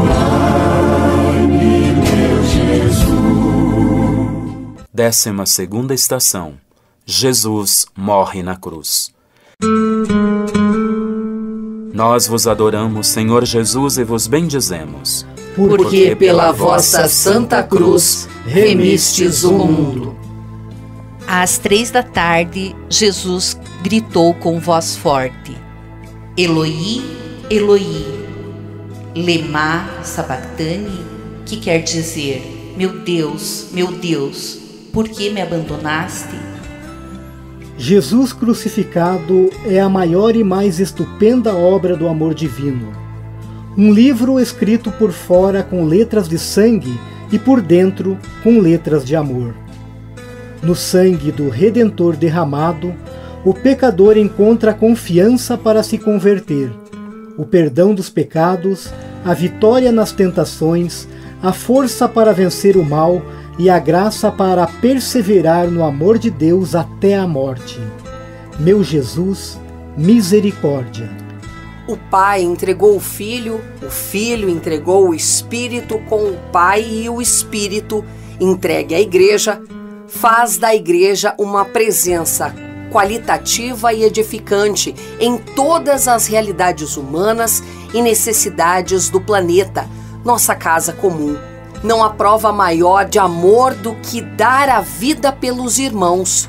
perdoai-me, 0.00 0.32
meu 1.92 2.42
Jesus. 2.44 3.18
Décima 4.94 5.44
segunda 5.44 5.92
estação. 5.92 6.54
Jesus 7.04 7.84
morre 7.94 8.42
na 8.42 8.56
cruz. 8.56 9.12
Nós 11.92 12.26
vos 12.26 12.46
adoramos, 12.46 13.08
Senhor 13.08 13.44
Jesus, 13.44 13.98
e 13.98 14.04
vos 14.04 14.26
bendizemos. 14.26 15.26
Porque 15.68 16.16
pela 16.16 16.52
vossa 16.52 17.08
santa 17.08 17.62
cruz 17.62 18.28
remistes 18.46 19.44
o 19.44 19.52
mundo. 19.52 20.16
Às 21.26 21.58
três 21.58 21.90
da 21.90 22.02
tarde, 22.02 22.74
Jesus 22.88 23.58
gritou 23.82 24.34
com 24.34 24.58
voz 24.58 24.96
forte: 24.96 25.56
Eloi, 26.36 27.02
Eloi, 27.50 28.06
lema 29.14 29.88
sabachthani, 30.02 31.04
que 31.44 31.58
quer 31.58 31.82
dizer: 31.82 32.74
Meu 32.76 33.00
Deus, 33.00 33.68
meu 33.72 33.92
Deus, 33.92 34.58
por 34.92 35.08
que 35.08 35.30
me 35.30 35.42
abandonaste? 35.42 36.36
Jesus 37.76 38.32
crucificado 38.32 39.50
é 39.64 39.80
a 39.80 39.88
maior 39.88 40.36
e 40.36 40.44
mais 40.44 40.80
estupenda 40.80 41.54
obra 41.54 41.96
do 41.96 42.08
amor 42.08 42.34
divino. 42.34 43.09
Um 43.76 43.92
livro 43.92 44.40
escrito 44.40 44.90
por 44.90 45.12
fora 45.12 45.62
com 45.62 45.84
letras 45.84 46.28
de 46.28 46.38
sangue 46.38 46.98
e 47.30 47.38
por 47.38 47.60
dentro 47.60 48.18
com 48.42 48.58
letras 48.58 49.04
de 49.04 49.14
amor. 49.14 49.54
No 50.60 50.74
sangue 50.74 51.30
do 51.30 51.48
Redentor 51.48 52.16
derramado, 52.16 52.92
o 53.44 53.54
pecador 53.54 54.18
encontra 54.18 54.74
confiança 54.74 55.56
para 55.56 55.82
se 55.82 55.96
converter, 55.96 56.70
o 57.38 57.46
perdão 57.46 57.94
dos 57.94 58.10
pecados, 58.10 58.92
a 59.24 59.32
vitória 59.32 59.92
nas 59.92 60.12
tentações, 60.12 61.08
a 61.42 61.52
força 61.52 62.08
para 62.08 62.32
vencer 62.32 62.76
o 62.76 62.84
mal 62.84 63.22
e 63.58 63.70
a 63.70 63.78
graça 63.78 64.32
para 64.32 64.66
perseverar 64.66 65.68
no 65.68 65.84
amor 65.84 66.18
de 66.18 66.30
Deus 66.30 66.74
até 66.74 67.16
a 67.16 67.26
morte. 67.26 67.80
Meu 68.58 68.82
Jesus, 68.82 69.58
misericórdia. 69.96 71.29
O 71.90 71.96
Pai 71.96 72.40
entregou 72.42 72.94
o 72.94 73.00
Filho, 73.00 73.60
o 73.82 73.90
Filho 73.90 74.48
entregou 74.48 75.08
o 75.08 75.14
Espírito 75.14 75.98
com 76.08 76.22
o 76.22 76.38
Pai 76.52 76.82
e 76.88 77.08
o 77.08 77.20
Espírito 77.20 78.04
entregue 78.38 78.94
à 78.94 79.00
Igreja, 79.00 79.60
faz 80.06 80.56
da 80.56 80.72
Igreja 80.72 81.34
uma 81.36 81.64
presença 81.64 82.54
qualitativa 82.92 83.92
e 83.92 84.04
edificante 84.04 84.94
em 85.18 85.36
todas 85.36 86.06
as 86.06 86.28
realidades 86.28 86.96
humanas 86.96 87.60
e 87.92 88.00
necessidades 88.00 89.10
do 89.10 89.20
planeta, 89.20 89.84
nossa 90.24 90.54
casa 90.54 90.92
comum. 90.92 91.36
Não 91.82 92.04
há 92.04 92.10
prova 92.10 92.52
maior 92.52 93.04
de 93.04 93.18
amor 93.18 93.74
do 93.74 93.96
que 93.96 94.20
dar 94.20 94.68
a 94.68 94.80
vida 94.80 95.32
pelos 95.32 95.76
irmãos. 95.76 96.48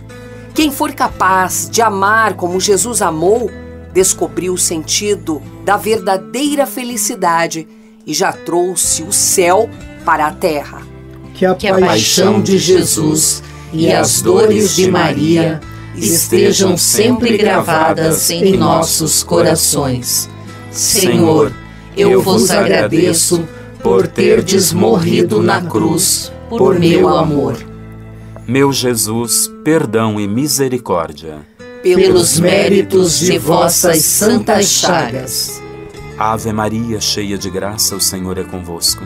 Quem 0.54 0.70
for 0.70 0.94
capaz 0.94 1.68
de 1.68 1.82
amar 1.82 2.36
como 2.36 2.60
Jesus 2.60 3.02
amou, 3.02 3.50
descobriu 3.94 4.54
o 4.54 4.58
sentido 4.58 5.42
da 5.66 5.78
verdadeira 5.78 6.66
felicidade 6.66 7.68
e 8.06 8.14
já 8.14 8.32
trouxe 8.32 9.04
o 9.04 9.12
céu 9.12 9.70
para 10.06 10.28
a 10.28 10.32
terra. 10.32 10.82
Que 11.34 11.46
a, 11.46 11.56
Que 11.56 11.68
a 11.68 11.80
paixão 11.80 12.42
de 12.42 12.58
Jesus 12.58 13.44
e 13.74 13.92
as 13.92 14.22
dores 14.22 14.76
de 14.76 14.90
Maria 14.90 15.60
estejam 15.96 16.78
sempre 16.78 17.38
gravadas 17.38 18.30
em 18.30 18.58
nossos 18.58 19.24
corações. 19.24 20.30
Senhor, 20.72 21.52
eu 21.96 22.22
vos 22.22 22.50
agradeço 22.50 23.44
por 23.84 24.08
terdes 24.08 24.72
morrido 24.72 25.42
na 25.42 25.62
cruz 25.62 26.32
por 26.50 26.80
meu 26.80 27.10
amor. 27.10 27.58
Meu 28.48 28.72
Jesus, 28.72 29.50
perdão 29.64 30.20
e 30.20 30.28
misericórdia. 30.28 31.40
Pelos 31.84 32.40
méritos 32.40 33.20
de 33.20 33.38
vossas 33.38 34.06
santas 34.06 34.68
chagas. 34.68 35.62
Ave 36.18 36.54
Maria, 36.54 37.02
cheia 37.02 37.38
de 37.38 37.50
graça, 37.50 37.96
o 37.96 38.00
Senhor 38.00 38.38
é 38.38 38.44
convosco. 38.44 39.04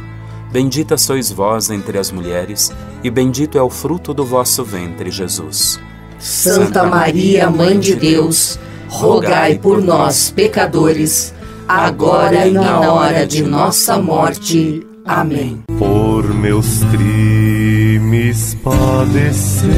Bendita 0.52 0.98
sois 0.98 1.32
vós 1.32 1.70
entre 1.70 1.98
as 1.98 2.12
mulheres, 2.12 2.72
e 3.04 3.10
bendito 3.10 3.58
é 3.58 3.62
o 3.62 3.70
fruto 3.70 4.14
do 4.14 4.26
vosso 4.26 4.64
ventre, 4.64 5.10
Jesus. 5.10 5.80
Santa 6.20 6.84
Maria, 6.84 7.50
Mãe 7.50 7.80
de 7.80 7.96
Deus, 7.96 8.60
rogai 8.88 9.58
por 9.58 9.82
nós, 9.82 10.30
pecadores, 10.32 11.34
agora 11.68 12.46
e 12.48 12.52
na 12.52 12.92
hora 12.92 13.26
de 13.26 13.44
nossa 13.44 13.98
morte. 13.98 14.86
Amém. 15.06 15.64
Por 15.78 16.34
meus 16.34 16.84
crimes 16.86 18.56
padecestes, 18.64 19.76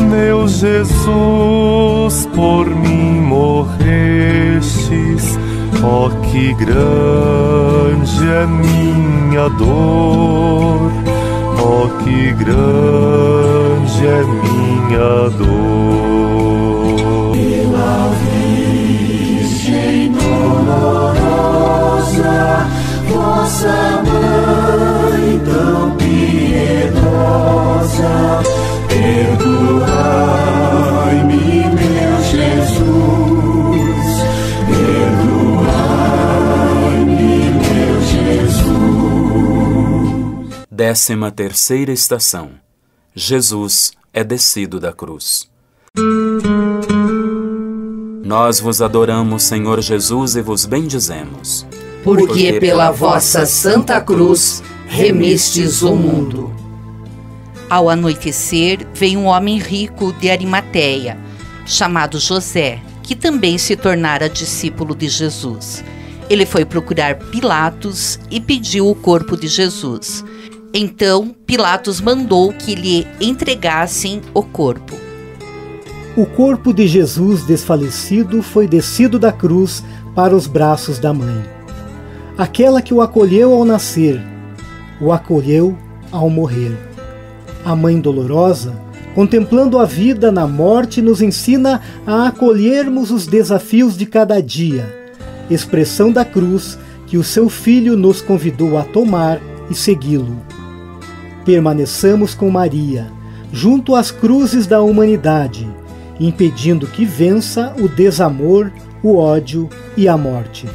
meu 0.00 0.48
Jesus, 0.48 2.26
por 2.34 2.66
mim 2.66 3.20
morrestes. 3.20 3.84
Oh, 5.82 6.08
que 6.22 6.54
grande 6.54 8.26
é 8.26 8.46
minha 8.46 9.48
dor, 9.50 10.90
oh, 11.62 11.88
que 12.02 12.32
grande 12.32 14.06
é 14.06 14.22
minha 14.24 15.28
dor. 15.30 16.14
Virgem 18.24 20.12
dolorosa, 20.12 21.16
vossa 23.08 24.02
mãe 24.06 24.83
Décima 40.76 41.30
terceira 41.30 41.92
estação. 41.92 42.50
Jesus 43.14 43.92
é 44.12 44.24
descido 44.24 44.80
da 44.80 44.92
cruz. 44.92 45.48
Nós 48.24 48.58
vos 48.58 48.82
adoramos, 48.82 49.44
Senhor 49.44 49.80
Jesus, 49.80 50.34
e 50.34 50.42
vos 50.42 50.66
bendizemos. 50.66 51.64
Porque 52.02 52.54
pela 52.58 52.90
vossa 52.90 53.46
santa 53.46 54.00
cruz 54.00 54.64
remistes 54.88 55.80
o 55.82 55.94
mundo. 55.94 56.52
Ao 57.70 57.88
anoitecer, 57.88 58.84
veio 58.92 59.20
um 59.20 59.26
homem 59.26 59.60
rico 59.60 60.12
de 60.14 60.28
Arimateia, 60.28 61.16
chamado 61.64 62.18
José, 62.18 62.82
que 63.00 63.14
também 63.14 63.58
se 63.58 63.76
tornara 63.76 64.28
discípulo 64.28 64.92
de 64.92 65.08
Jesus. 65.08 65.84
Ele 66.28 66.44
foi 66.44 66.64
procurar 66.64 67.14
Pilatos 67.30 68.18
e 68.28 68.40
pediu 68.40 68.88
o 68.88 68.94
corpo 68.96 69.36
de 69.36 69.46
Jesus. 69.46 70.24
Então 70.76 71.32
Pilatos 71.46 72.00
mandou 72.00 72.52
que 72.52 72.74
lhe 72.74 73.06
entregassem 73.20 74.20
o 74.34 74.42
corpo. 74.42 74.96
O 76.16 76.26
corpo 76.26 76.74
de 76.74 76.88
Jesus 76.88 77.44
desfalecido 77.44 78.42
foi 78.42 78.66
descido 78.66 79.16
da 79.16 79.30
cruz 79.30 79.84
para 80.16 80.34
os 80.34 80.48
braços 80.48 80.98
da 80.98 81.12
mãe. 81.12 81.44
Aquela 82.36 82.82
que 82.82 82.92
o 82.92 83.00
acolheu 83.00 83.54
ao 83.54 83.64
nascer, 83.64 84.20
o 85.00 85.12
acolheu 85.12 85.78
ao 86.10 86.28
morrer. 86.28 86.76
A 87.64 87.76
mãe 87.76 88.00
dolorosa, 88.00 88.74
contemplando 89.14 89.78
a 89.78 89.84
vida 89.84 90.32
na 90.32 90.48
morte, 90.48 91.00
nos 91.00 91.22
ensina 91.22 91.80
a 92.04 92.26
acolhermos 92.26 93.12
os 93.12 93.28
desafios 93.28 93.96
de 93.96 94.06
cada 94.06 94.42
dia, 94.42 94.92
expressão 95.48 96.10
da 96.10 96.24
cruz 96.24 96.76
que 97.06 97.16
o 97.16 97.22
seu 97.22 97.48
filho 97.48 97.96
nos 97.96 98.20
convidou 98.20 98.76
a 98.76 98.82
tomar 98.82 99.40
e 99.70 99.74
segui-lo. 99.74 100.53
Permaneçamos 101.44 102.34
com 102.34 102.50
Maria, 102.50 103.12
junto 103.52 103.94
às 103.94 104.10
cruzes 104.10 104.66
da 104.66 104.80
humanidade, 104.80 105.68
impedindo 106.18 106.86
que 106.86 107.04
vença 107.04 107.74
o 107.78 107.88
desamor, 107.88 108.72
o 109.02 109.16
ódio 109.16 109.68
e 109.96 110.08
a 110.08 110.16
morte. 110.16 110.66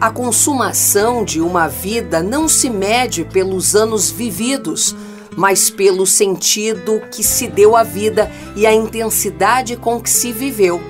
A 0.00 0.10
consumação 0.10 1.24
de 1.24 1.40
uma 1.40 1.68
vida 1.68 2.22
não 2.22 2.48
se 2.48 2.68
mede 2.68 3.24
pelos 3.24 3.74
anos 3.74 4.10
vividos, 4.10 4.94
mas 5.36 5.70
pelo 5.70 6.06
sentido 6.06 7.00
que 7.10 7.22
se 7.22 7.46
deu 7.46 7.76
à 7.76 7.82
vida 7.82 8.30
e 8.56 8.66
a 8.66 8.74
intensidade 8.74 9.76
com 9.76 10.00
que 10.00 10.10
se 10.10 10.32
viveu. 10.32 10.80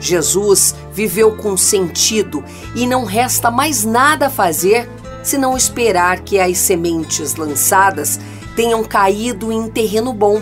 Jesus 0.00 0.74
viveu 0.92 1.36
com 1.36 1.56
sentido 1.56 2.44
e 2.74 2.86
não 2.86 3.04
resta 3.04 3.50
mais 3.50 3.84
nada 3.84 4.26
a 4.26 4.30
fazer 4.30 4.88
senão 5.22 5.56
esperar 5.56 6.20
que 6.20 6.38
as 6.38 6.56
sementes 6.58 7.34
lançadas 7.34 8.20
tenham 8.56 8.82
caído 8.82 9.52
em 9.52 9.68
terreno 9.68 10.12
bom. 10.12 10.40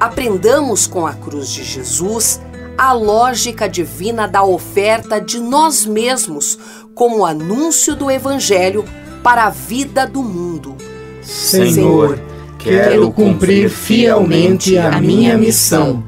Aprendamos 0.00 0.86
com 0.86 1.06
a 1.06 1.12
cruz 1.12 1.50
de 1.50 1.62
Jesus 1.62 2.40
a 2.76 2.92
lógica 2.92 3.68
divina 3.68 4.26
da 4.26 4.42
oferta 4.42 5.20
de 5.20 5.38
nós 5.38 5.86
mesmos 5.86 6.58
como 6.94 7.24
anúncio 7.24 7.94
do 7.94 8.10
Evangelho 8.10 8.84
para 9.22 9.44
a 9.44 9.50
vida 9.50 10.06
do 10.06 10.22
mundo. 10.22 10.76
Senhor, 11.22 12.18
quero 12.58 13.10
cumprir 13.10 13.70
fielmente 13.70 14.76
a 14.76 15.00
minha 15.00 15.36
missão. 15.36 16.02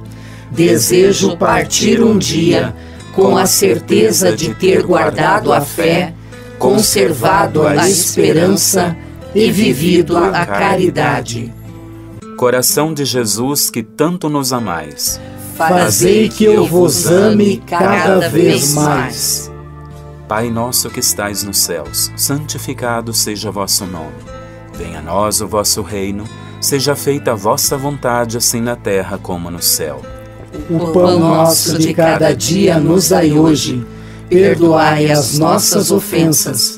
Desejo 0.51 1.37
partir 1.37 2.03
um 2.03 2.19
dia 2.19 2.75
com 3.15 3.37
a 3.37 3.47
certeza 3.47 4.35
de 4.35 4.55
ter 4.55 4.83
guardado 4.83 5.53
a 5.53 5.61
fé, 5.61 6.15
conservado 6.59 7.67
a 7.67 7.89
esperança 7.89 8.97
e 9.39 9.53
vivido 9.53 10.17
a 10.17 10.45
caridade. 10.45 11.53
Coração 12.37 12.93
de 12.93 13.05
Jesus 13.05 13.71
que 13.71 13.83
tanto 13.83 14.29
nos 14.29 14.53
amais, 14.53 15.21
Fazei 15.59 16.29
que 16.29 16.45
eu 16.45 16.65
vos 16.65 17.07
ame 17.07 17.57
cada 17.67 18.29
vez 18.29 18.75
mais. 18.75 19.51
Pai 20.29 20.51
nosso 20.51 20.89
que 20.89 21.01
estais 21.01 21.43
nos 21.43 21.59
céus, 21.59 22.13
santificado 22.17 23.13
seja 23.13 23.51
vosso 23.51 23.85
nome. 23.85 24.15
Venha 24.73 25.01
a 25.01 25.03
nós 25.03 25.41
o 25.41 25.49
vosso 25.49 25.83
reino, 25.83 26.23
seja 26.61 26.95
feita 26.95 27.33
a 27.33 27.35
vossa 27.35 27.77
vontade, 27.77 28.37
assim 28.37 28.61
na 28.61 28.77
terra 28.77 29.19
como 29.19 29.51
no 29.51 29.61
céu. 29.61 30.01
O 30.71 30.93
pão 30.93 31.19
nosso 31.19 31.77
de 31.77 31.93
cada 31.93 32.33
dia 32.33 32.79
nos 32.79 33.09
dai 33.09 33.33
hoje. 33.33 33.85
Perdoai 34.29 35.11
as 35.11 35.41
nossas 35.41 35.91
ofensas, 35.91 36.78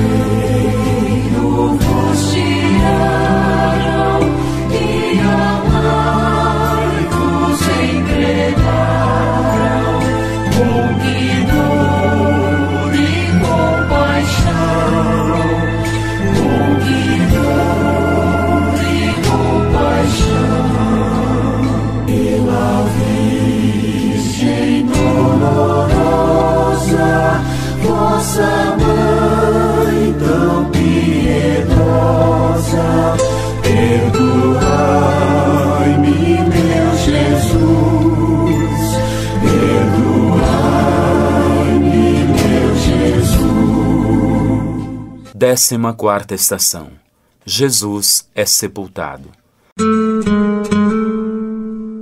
Décima 45.41 45.91
quarta 45.91 46.35
estação. 46.35 46.89
Jesus 47.43 48.29
é 48.35 48.45
sepultado. 48.45 49.29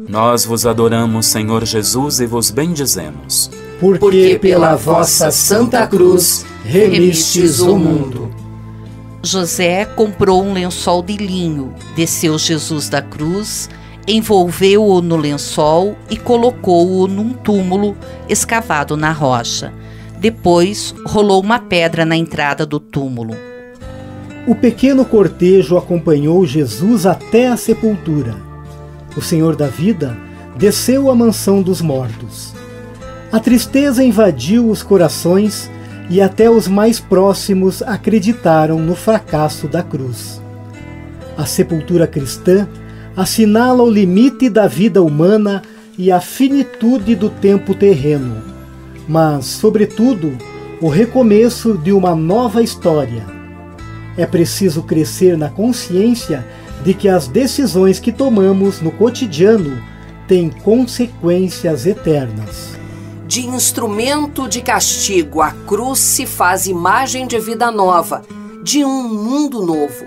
Nós 0.09 0.43
vos 0.43 0.65
adoramos, 0.65 1.27
Senhor 1.27 1.63
Jesus, 1.63 2.19
e 2.19 2.25
vos 2.25 2.51
bendizemos. 2.51 3.49
Porque 3.79 4.37
pela 4.41 4.75
vossa 4.75 5.31
Santa 5.31 5.87
Cruz 5.87 6.45
remistes 6.65 7.61
o 7.61 7.77
mundo. 7.77 8.29
José 9.23 9.85
comprou 9.85 10.43
um 10.43 10.51
lençol 10.51 11.01
de 11.01 11.15
linho, 11.15 11.73
desceu 11.95 12.37
Jesus 12.37 12.89
da 12.89 13.01
cruz, 13.01 13.69
envolveu-o 14.05 15.01
no 15.01 15.15
lençol 15.15 15.95
e 16.09 16.17
colocou-o 16.17 17.07
num 17.07 17.31
túmulo 17.31 17.95
escavado 18.27 18.97
na 18.97 19.13
rocha. 19.13 19.73
Depois 20.19 20.93
rolou 21.05 21.41
uma 21.41 21.59
pedra 21.59 22.03
na 22.03 22.15
entrada 22.15 22.65
do 22.65 22.79
túmulo. 22.79 23.35
O 24.45 24.53
pequeno 24.53 25.05
cortejo 25.05 25.77
acompanhou 25.77 26.45
Jesus 26.45 27.05
até 27.05 27.47
a 27.47 27.55
sepultura. 27.55 28.35
O 29.15 29.21
Senhor 29.21 29.55
da 29.55 29.67
vida 29.67 30.17
desceu 30.57 31.09
à 31.09 31.15
mansão 31.15 31.61
dos 31.61 31.81
mortos. 31.81 32.53
A 33.31 33.39
tristeza 33.39 34.03
invadiu 34.03 34.69
os 34.69 34.83
corações 34.83 35.69
e 36.09 36.19
até 36.19 36.49
os 36.49 36.67
mais 36.67 36.99
próximos 36.99 37.81
acreditaram 37.81 38.79
no 38.79 38.95
fracasso 38.95 39.67
da 39.67 39.83
cruz. 39.83 40.41
A 41.37 41.45
sepultura 41.45 42.07
cristã 42.07 42.67
assinala 43.15 43.83
o 43.83 43.89
limite 43.89 44.49
da 44.49 44.67
vida 44.67 45.01
humana 45.01 45.61
e 45.97 46.11
a 46.11 46.19
finitude 46.19 47.15
do 47.15 47.29
tempo 47.29 47.73
terreno, 47.73 48.58
mas, 49.09 49.45
sobretudo, 49.45 50.37
o 50.79 50.87
recomeço 50.87 51.75
de 51.75 51.91
uma 51.91 52.13
nova 52.13 52.61
história. 52.61 53.25
É 54.15 54.25
preciso 54.25 54.83
crescer 54.83 55.35
na 55.35 55.49
consciência 55.49 56.47
de 56.83 56.93
que 56.93 57.09
as 57.09 57.27
decisões 57.27 57.99
que 57.99 58.11
tomamos 58.11 58.79
no 58.79 58.91
cotidiano 58.91 59.81
têm 60.27 60.49
consequências 60.49 61.87
eternas. 61.87 62.77
De 63.25 63.47
instrumento 63.47 64.47
de 64.47 64.61
castigo, 64.61 65.41
a 65.41 65.51
cruz 65.51 65.99
se 65.99 66.27
faz 66.27 66.67
imagem 66.67 67.25
de 67.25 67.39
vida 67.39 67.71
nova, 67.71 68.21
de 68.63 68.85
um 68.85 69.09
mundo 69.09 69.65
novo. 69.65 70.05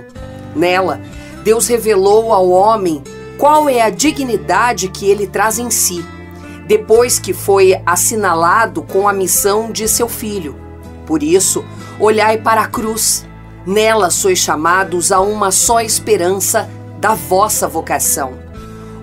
Nela, 0.54 1.00
Deus 1.42 1.66
revelou 1.66 2.32
ao 2.32 2.48
homem 2.48 3.02
qual 3.36 3.68
é 3.68 3.82
a 3.82 3.90
dignidade 3.90 4.88
que 4.88 5.06
ele 5.06 5.26
traz 5.26 5.58
em 5.58 5.70
si, 5.70 6.04
depois 6.66 7.18
que 7.18 7.32
foi 7.32 7.80
assinalado 7.84 8.82
com 8.82 9.08
a 9.08 9.12
missão 9.12 9.70
de 9.70 9.88
seu 9.88 10.08
filho. 10.08 10.56
Por 11.06 11.22
isso, 11.22 11.64
olhai 11.98 12.38
para 12.38 12.62
a 12.62 12.68
cruz. 12.68 13.26
Nela 13.66 14.10
sois 14.10 14.38
chamados 14.38 15.12
a 15.12 15.20
uma 15.20 15.50
só 15.50 15.80
esperança 15.80 16.68
da 16.98 17.14
vossa 17.14 17.68
vocação. 17.68 18.32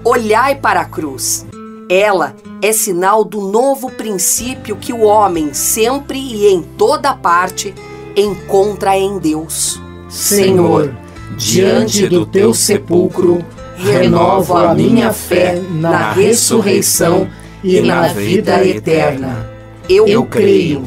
Olhai 0.03 0.55
para 0.55 0.81
a 0.81 0.85
cruz. 0.85 1.45
Ela 1.89 2.35
é 2.61 2.71
sinal 2.71 3.23
do 3.23 3.41
novo 3.41 3.89
princípio 3.89 4.75
que 4.75 4.93
o 4.93 5.01
homem 5.01 5.53
sempre 5.53 6.19
e 6.19 6.47
em 6.47 6.61
toda 6.61 7.13
parte 7.13 7.73
encontra 8.15 8.97
em 8.97 9.17
Deus. 9.17 9.81
Senhor, 10.09 10.93
diante 11.37 12.07
do 12.07 12.25
teu 12.25 12.53
sepulcro, 12.53 13.43
renovo 13.77 14.57
a 14.57 14.73
minha 14.73 15.13
fé 15.13 15.61
na 15.71 16.11
ressurreição 16.11 17.27
e 17.63 17.81
na 17.81 18.07
vida 18.07 18.65
eterna. 18.65 19.49
Eu 19.87 20.25
creio, 20.25 20.83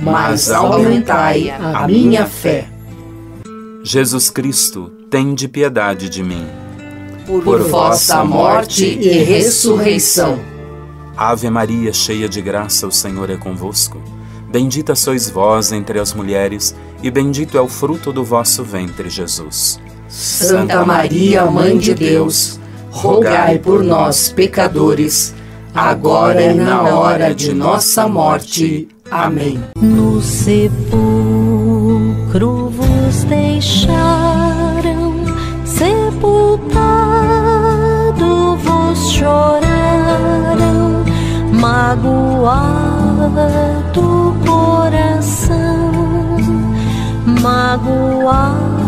mas 0.00 0.50
aumentai 0.50 1.50
a 1.50 1.86
minha 1.86 2.26
fé. 2.26 2.66
Jesus 3.82 4.30
Cristo, 4.30 4.90
tende 5.10 5.46
piedade 5.46 6.08
de 6.08 6.22
mim. 6.22 6.46
por, 7.26 7.42
por 7.42 7.62
vossa 7.62 8.24
morte 8.24 8.84
e 8.86 9.08
ressurreição. 9.24 10.38
Ave 11.16 11.48
Maria, 11.50 11.92
cheia 11.92 12.28
de 12.28 12.40
graça, 12.40 12.86
o 12.86 12.92
Senhor 12.92 13.30
é 13.30 13.36
convosco. 13.36 14.00
Bendita 14.50 14.94
sois 14.94 15.28
vós 15.28 15.72
entre 15.72 15.98
as 15.98 16.14
mulheres, 16.14 16.74
e 17.02 17.10
bendito 17.10 17.58
é 17.58 17.60
o 17.60 17.68
fruto 17.68 18.12
do 18.12 18.24
vosso 18.24 18.62
ventre, 18.62 19.10
Jesus. 19.10 19.80
Santa 20.08 20.84
Maria, 20.84 21.44
Mãe 21.46 21.76
de 21.76 21.94
Deus, 21.94 22.60
rogai 22.90 23.58
por 23.58 23.82
nós, 23.82 24.28
pecadores, 24.28 25.34
agora 25.76 26.42
e 26.42 26.54
na 26.54 26.82
hora 26.82 27.34
de 27.34 27.52
nossa 27.52 28.08
morte. 28.08 28.88
Amém. 29.10 29.62
No 29.80 30.22
sepulcro 30.22 30.96
vos 32.70 33.24
deixaram 33.24 35.14
sepultado, 35.64 36.96
vos 38.56 39.10
choraram, 39.12 41.04
magoado 41.52 42.96
coração, 44.44 45.92
magoado 47.42 48.85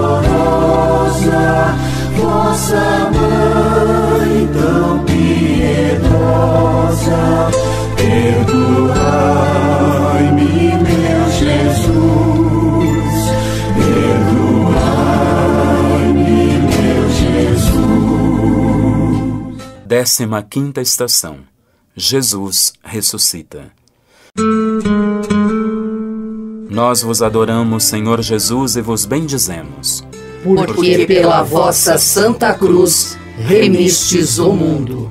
dolorosa, 0.00 1.76
vossa 2.16 3.10
mãe 3.14 4.48
tão 4.54 5.04
piedosa, 5.04 6.30
perdoai-me, 7.96 8.94
meu 10.82 11.22
Jesus, 11.38 13.20
perdoai-me, 13.76 15.18
meu 16.58 17.04
Jesus. 17.10 17.80
Décima 19.86 20.42
quinta 20.42 20.80
estação. 20.80 21.36
Jesus 21.96 22.72
ressuscita. 22.82 23.72
Nós 26.70 27.02
vos 27.02 27.20
adoramos, 27.20 27.82
Senhor 27.82 28.22
Jesus, 28.22 28.76
e 28.76 28.80
vos 28.80 29.04
bendizemos. 29.04 30.04
Porque 30.44 31.04
pela 31.04 31.42
vossa 31.42 31.98
Santa 31.98 32.54
Cruz 32.54 33.18
remistes 33.36 34.38
o 34.38 34.52
mundo. 34.52 35.08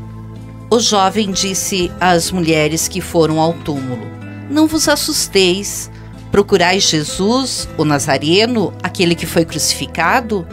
O 0.72 0.80
jovem 0.80 1.32
disse 1.32 1.92
às 2.00 2.32
mulheres 2.32 2.88
que 2.88 3.02
foram 3.02 3.42
ao 3.42 3.52
túmulo: 3.52 4.08
Não 4.50 4.68
vos 4.68 4.88
assusteis. 4.88 5.92
Procurais 6.32 6.84
Jesus, 6.84 7.68
o 7.78 7.84
Nazareno, 7.84 8.72
aquele 8.82 9.14
que 9.14 9.26
foi 9.26 9.44
crucificado? 9.44 10.48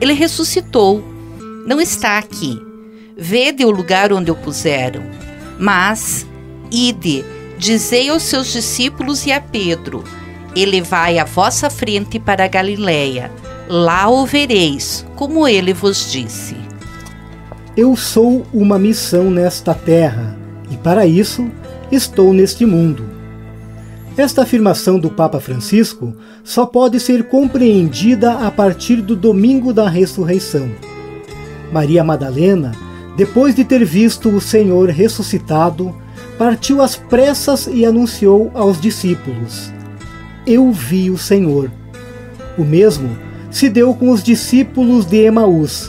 Ele 0.00 0.12
ressuscitou. 0.12 1.02
Não 1.64 1.80
está 1.80 2.18
aqui. 2.18 2.60
Vede 3.16 3.64
o 3.64 3.70
lugar 3.70 4.12
onde 4.12 4.30
o 4.30 4.34
puseram. 4.34 5.02
Mas, 5.58 6.26
ide, 6.70 7.24
dizei 7.56 8.10
aos 8.10 8.24
seus 8.24 8.52
discípulos 8.52 9.24
e 9.24 9.32
a 9.32 9.40
Pedro: 9.40 10.02
Elevai 10.54 11.18
a 11.18 11.24
vossa 11.24 11.70
frente 11.70 12.18
para 12.18 12.46
Galiléia. 12.46 13.30
Lá 13.68 14.08
o 14.10 14.26
vereis, 14.26 15.06
como 15.16 15.48
ele 15.48 15.72
vos 15.72 16.12
disse. 16.12 16.56
Eu 17.74 17.96
sou 17.96 18.46
uma 18.52 18.78
missão 18.78 19.30
nesta 19.30 19.72
terra 19.72 20.36
e 20.70 20.76
para 20.76 21.06
isso 21.06 21.50
estou 21.90 22.34
neste 22.34 22.66
mundo. 22.66 23.02
Esta 24.14 24.42
afirmação 24.42 24.98
do 24.98 25.08
Papa 25.08 25.40
Francisco 25.40 26.14
só 26.44 26.66
pode 26.66 27.00
ser 27.00 27.24
compreendida 27.28 28.46
a 28.46 28.50
partir 28.50 28.96
do 28.96 29.16
domingo 29.16 29.72
da 29.72 29.88
ressurreição. 29.88 30.70
Maria 31.72 32.04
Madalena, 32.04 32.72
depois 33.16 33.54
de 33.54 33.64
ter 33.64 33.82
visto 33.86 34.28
o 34.28 34.38
Senhor 34.38 34.90
ressuscitado, 34.90 35.96
partiu 36.36 36.82
às 36.82 36.94
pressas 36.94 37.66
e 37.66 37.86
anunciou 37.86 38.50
aos 38.52 38.78
discípulos: 38.78 39.72
Eu 40.44 40.72
vi 40.72 41.08
o 41.08 41.16
Senhor. 41.16 41.70
O 42.58 42.64
mesmo 42.64 43.16
se 43.48 43.68
deu 43.68 43.94
com 43.94 44.10
os 44.10 44.24
discípulos 44.24 45.06
de 45.06 45.18
Emaús. 45.18 45.88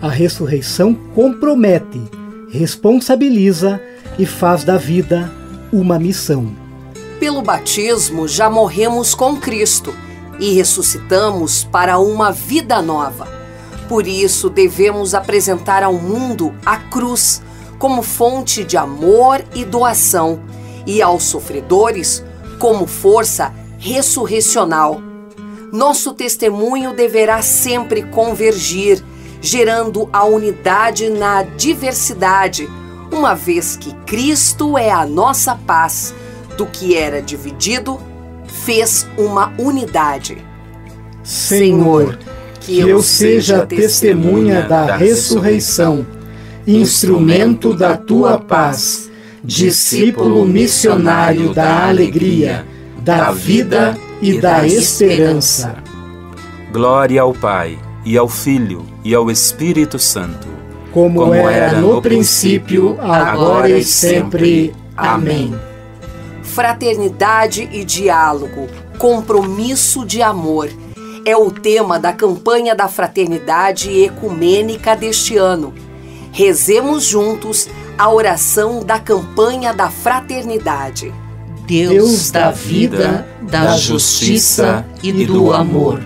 A 0.00 0.08
ressurreição 0.08 0.94
compromete, 0.94 2.00
responsabiliza 2.48 3.80
e 4.16 4.24
faz 4.24 4.62
da 4.62 4.76
vida 4.76 5.32
uma 5.72 5.98
missão. 5.98 6.54
Pelo 7.18 7.42
batismo 7.42 8.28
já 8.28 8.48
morremos 8.48 9.16
com 9.16 9.36
Cristo 9.36 9.92
e 10.38 10.54
ressuscitamos 10.54 11.64
para 11.64 11.98
uma 11.98 12.30
vida 12.30 12.80
nova. 12.80 13.26
Por 13.88 14.06
isso 14.06 14.48
devemos 14.48 15.12
apresentar 15.12 15.82
ao 15.82 15.94
mundo 15.94 16.54
a 16.64 16.76
cruz 16.76 17.42
como 17.80 18.00
fonte 18.00 18.62
de 18.62 18.76
amor 18.76 19.44
e 19.56 19.64
doação, 19.64 20.40
e 20.86 21.02
aos 21.02 21.24
sofredores 21.24 22.22
como 22.60 22.86
força 22.86 23.52
ressurrecional. 23.82 25.02
Nosso 25.72 26.14
testemunho 26.14 26.94
deverá 26.94 27.42
sempre 27.42 28.04
convergir, 28.04 29.02
gerando 29.40 30.08
a 30.12 30.24
unidade 30.24 31.10
na 31.10 31.42
diversidade, 31.42 32.68
uma 33.10 33.34
vez 33.34 33.76
que 33.76 33.92
Cristo 34.06 34.78
é 34.78 34.90
a 34.90 35.04
nossa 35.04 35.56
paz 35.56 36.14
do 36.56 36.64
que 36.64 36.96
era 36.96 37.20
dividido, 37.20 37.98
fez 38.46 39.04
uma 39.18 39.52
unidade. 39.58 40.38
Senhor, 41.24 42.18
que 42.60 42.78
eu 42.78 43.02
seja 43.02 43.66
testemunha 43.66 44.62
da 44.62 44.96
ressurreição, 44.96 46.06
instrumento 46.64 47.74
da 47.74 47.96
tua 47.96 48.38
paz, 48.38 49.10
discípulo 49.42 50.46
missionário 50.46 51.52
da 51.52 51.88
alegria, 51.88 52.64
da 53.02 53.30
vida 53.30 53.96
e 54.20 54.40
da 54.40 54.66
esperança. 54.66 55.76
Glória 56.72 57.20
ao 57.20 57.34
Pai, 57.34 57.78
e 58.04 58.16
ao 58.16 58.28
Filho, 58.28 58.86
e 59.04 59.14
ao 59.14 59.30
Espírito 59.30 59.98
Santo, 59.98 60.48
como, 60.92 61.20
como 61.20 61.34
era 61.34 61.80
no 61.80 62.00
princípio, 62.00 62.98
agora 63.00 63.68
e 63.68 63.84
sempre. 63.84 64.74
Amém 64.96 65.52
fraternidade 66.52 67.66
e 67.72 67.82
diálogo, 67.82 68.68
compromisso 68.98 70.04
de 70.04 70.20
amor. 70.20 70.68
É 71.24 71.34
o 71.34 71.50
tema 71.50 71.98
da 71.98 72.12
campanha 72.12 72.74
da 72.74 72.88
Fraternidade 72.88 73.90
Ecumênica 74.02 74.94
deste 74.94 75.36
ano. 75.36 75.72
Rezemos 76.30 77.04
juntos 77.04 77.68
a 77.96 78.10
oração 78.10 78.80
da 78.80 78.98
campanha 78.98 79.72
da 79.72 79.88
Fraternidade. 79.88 81.12
Deus, 81.66 82.30
da 82.30 82.50
vida, 82.50 83.26
da 83.40 83.76
justiça 83.76 84.84
e 85.02 85.12
do 85.24 85.52
amor. 85.52 86.00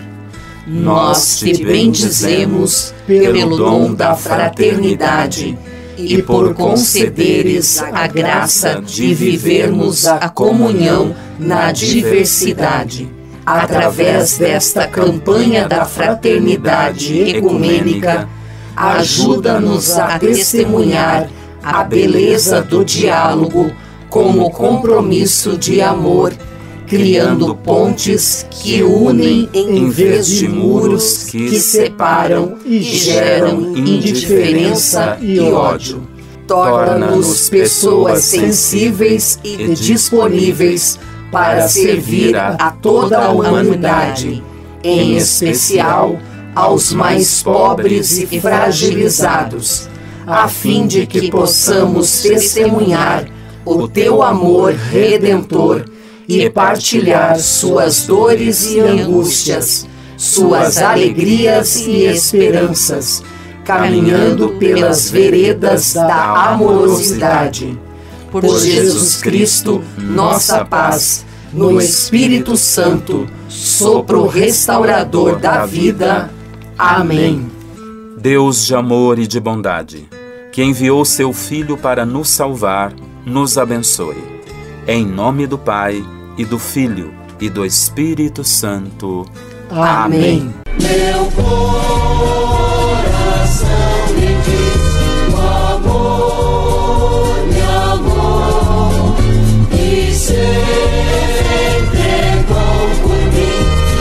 Nós 0.67 1.39
te 1.39 1.63
bendizemos 1.63 2.93
pelo 3.05 3.57
dom 3.57 3.93
da 3.93 4.15
fraternidade 4.15 5.57
e 5.97 6.21
por 6.21 6.53
concederes 6.53 7.81
a 7.81 8.05
graça 8.05 8.81
de 8.85 9.13
vivermos 9.13 10.05
a 10.05 10.29
comunhão 10.29 11.15
na 11.39 11.71
diversidade. 11.71 13.09
Através 13.45 14.37
desta 14.37 14.85
campanha 14.85 15.67
da 15.67 15.85
fraternidade 15.85 17.17
ecumênica, 17.17 18.27
ajuda-nos 18.75 19.97
a 19.97 20.19
testemunhar 20.19 21.29
a 21.63 21.83
beleza 21.83 22.61
do 22.61 22.83
diálogo 22.85 23.71
como 24.17 24.49
compromisso 24.49 25.55
de 25.55 25.79
amor 25.79 26.33
criando 26.87 27.53
pontes 27.53 28.47
que 28.49 28.81
unem 28.81 29.47
em 29.53 29.89
vez 29.91 30.25
de 30.25 30.47
muros 30.47 31.25
que 31.25 31.59
separam 31.59 32.57
e 32.65 32.81
geram 32.81 33.77
indiferença 33.77 35.19
e 35.21 35.39
ódio. 35.39 36.07
Torna-nos 36.47 37.47
pessoas 37.49 38.23
sensíveis 38.23 39.37
e 39.43 39.75
disponíveis 39.75 40.97
para 41.31 41.67
servir 41.67 42.35
a 42.35 42.71
toda 42.71 43.19
a 43.19 43.31
humanidade, 43.31 44.41
em 44.83 45.15
especial 45.15 46.17
aos 46.55 46.91
mais 46.91 47.43
pobres 47.43 48.17
e 48.31 48.39
fragilizados, 48.39 49.87
a 50.25 50.47
fim 50.47 50.87
de 50.87 51.05
que 51.05 51.29
possamos 51.29 52.23
testemunhar 52.23 53.36
o 53.67 53.87
teu 53.87 54.23
amor 54.23 54.73
redentor 54.73 55.85
e 56.27 56.49
partilhar 56.49 57.39
suas 57.39 58.05
dores 58.05 58.65
e 58.71 58.79
angústias, 58.79 59.87
suas 60.17 60.77
alegrias 60.77 61.75
e 61.77 62.05
esperanças, 62.05 63.23
caminhando 63.63 64.49
pelas 64.59 65.09
veredas 65.09 65.93
da 65.93 66.51
amorosidade. 66.51 67.77
Por 68.31 68.43
Jesus 68.59 69.21
Cristo, 69.21 69.81
nossa 69.97 70.65
paz, 70.65 71.25
no 71.53 71.79
Espírito 71.79 72.57
Santo, 72.57 73.27
sopro 73.47 74.27
restaurador 74.27 75.39
da 75.39 75.65
vida. 75.65 76.29
Amém. 76.77 77.49
Deus 78.17 78.65
de 78.65 78.75
amor 78.75 79.17
e 79.17 79.27
de 79.27 79.39
bondade, 79.39 80.09
que 80.51 80.61
enviou 80.61 81.05
seu 81.05 81.31
Filho 81.31 81.77
para 81.77 82.05
nos 82.05 82.29
salvar, 82.29 82.93
nos 83.27 83.57
abençoe. 83.57 84.23
Em 84.87 85.05
nome 85.05 85.45
do 85.45 85.57
Pai, 85.57 86.01
e 86.37 86.45
do 86.45 86.57
Filho, 86.57 87.13
e 87.39 87.49
do 87.49 87.65
Espírito 87.65 88.43
Santo. 88.43 89.25
Amém. 89.69 90.53
Amém. 90.53 90.53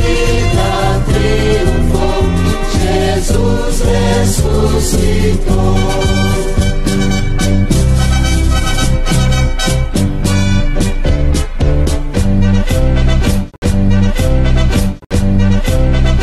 vida 0.00 1.02
triunfou, 1.06 2.22
Jesus 2.72 3.76
ressuscitou. 4.80 5.74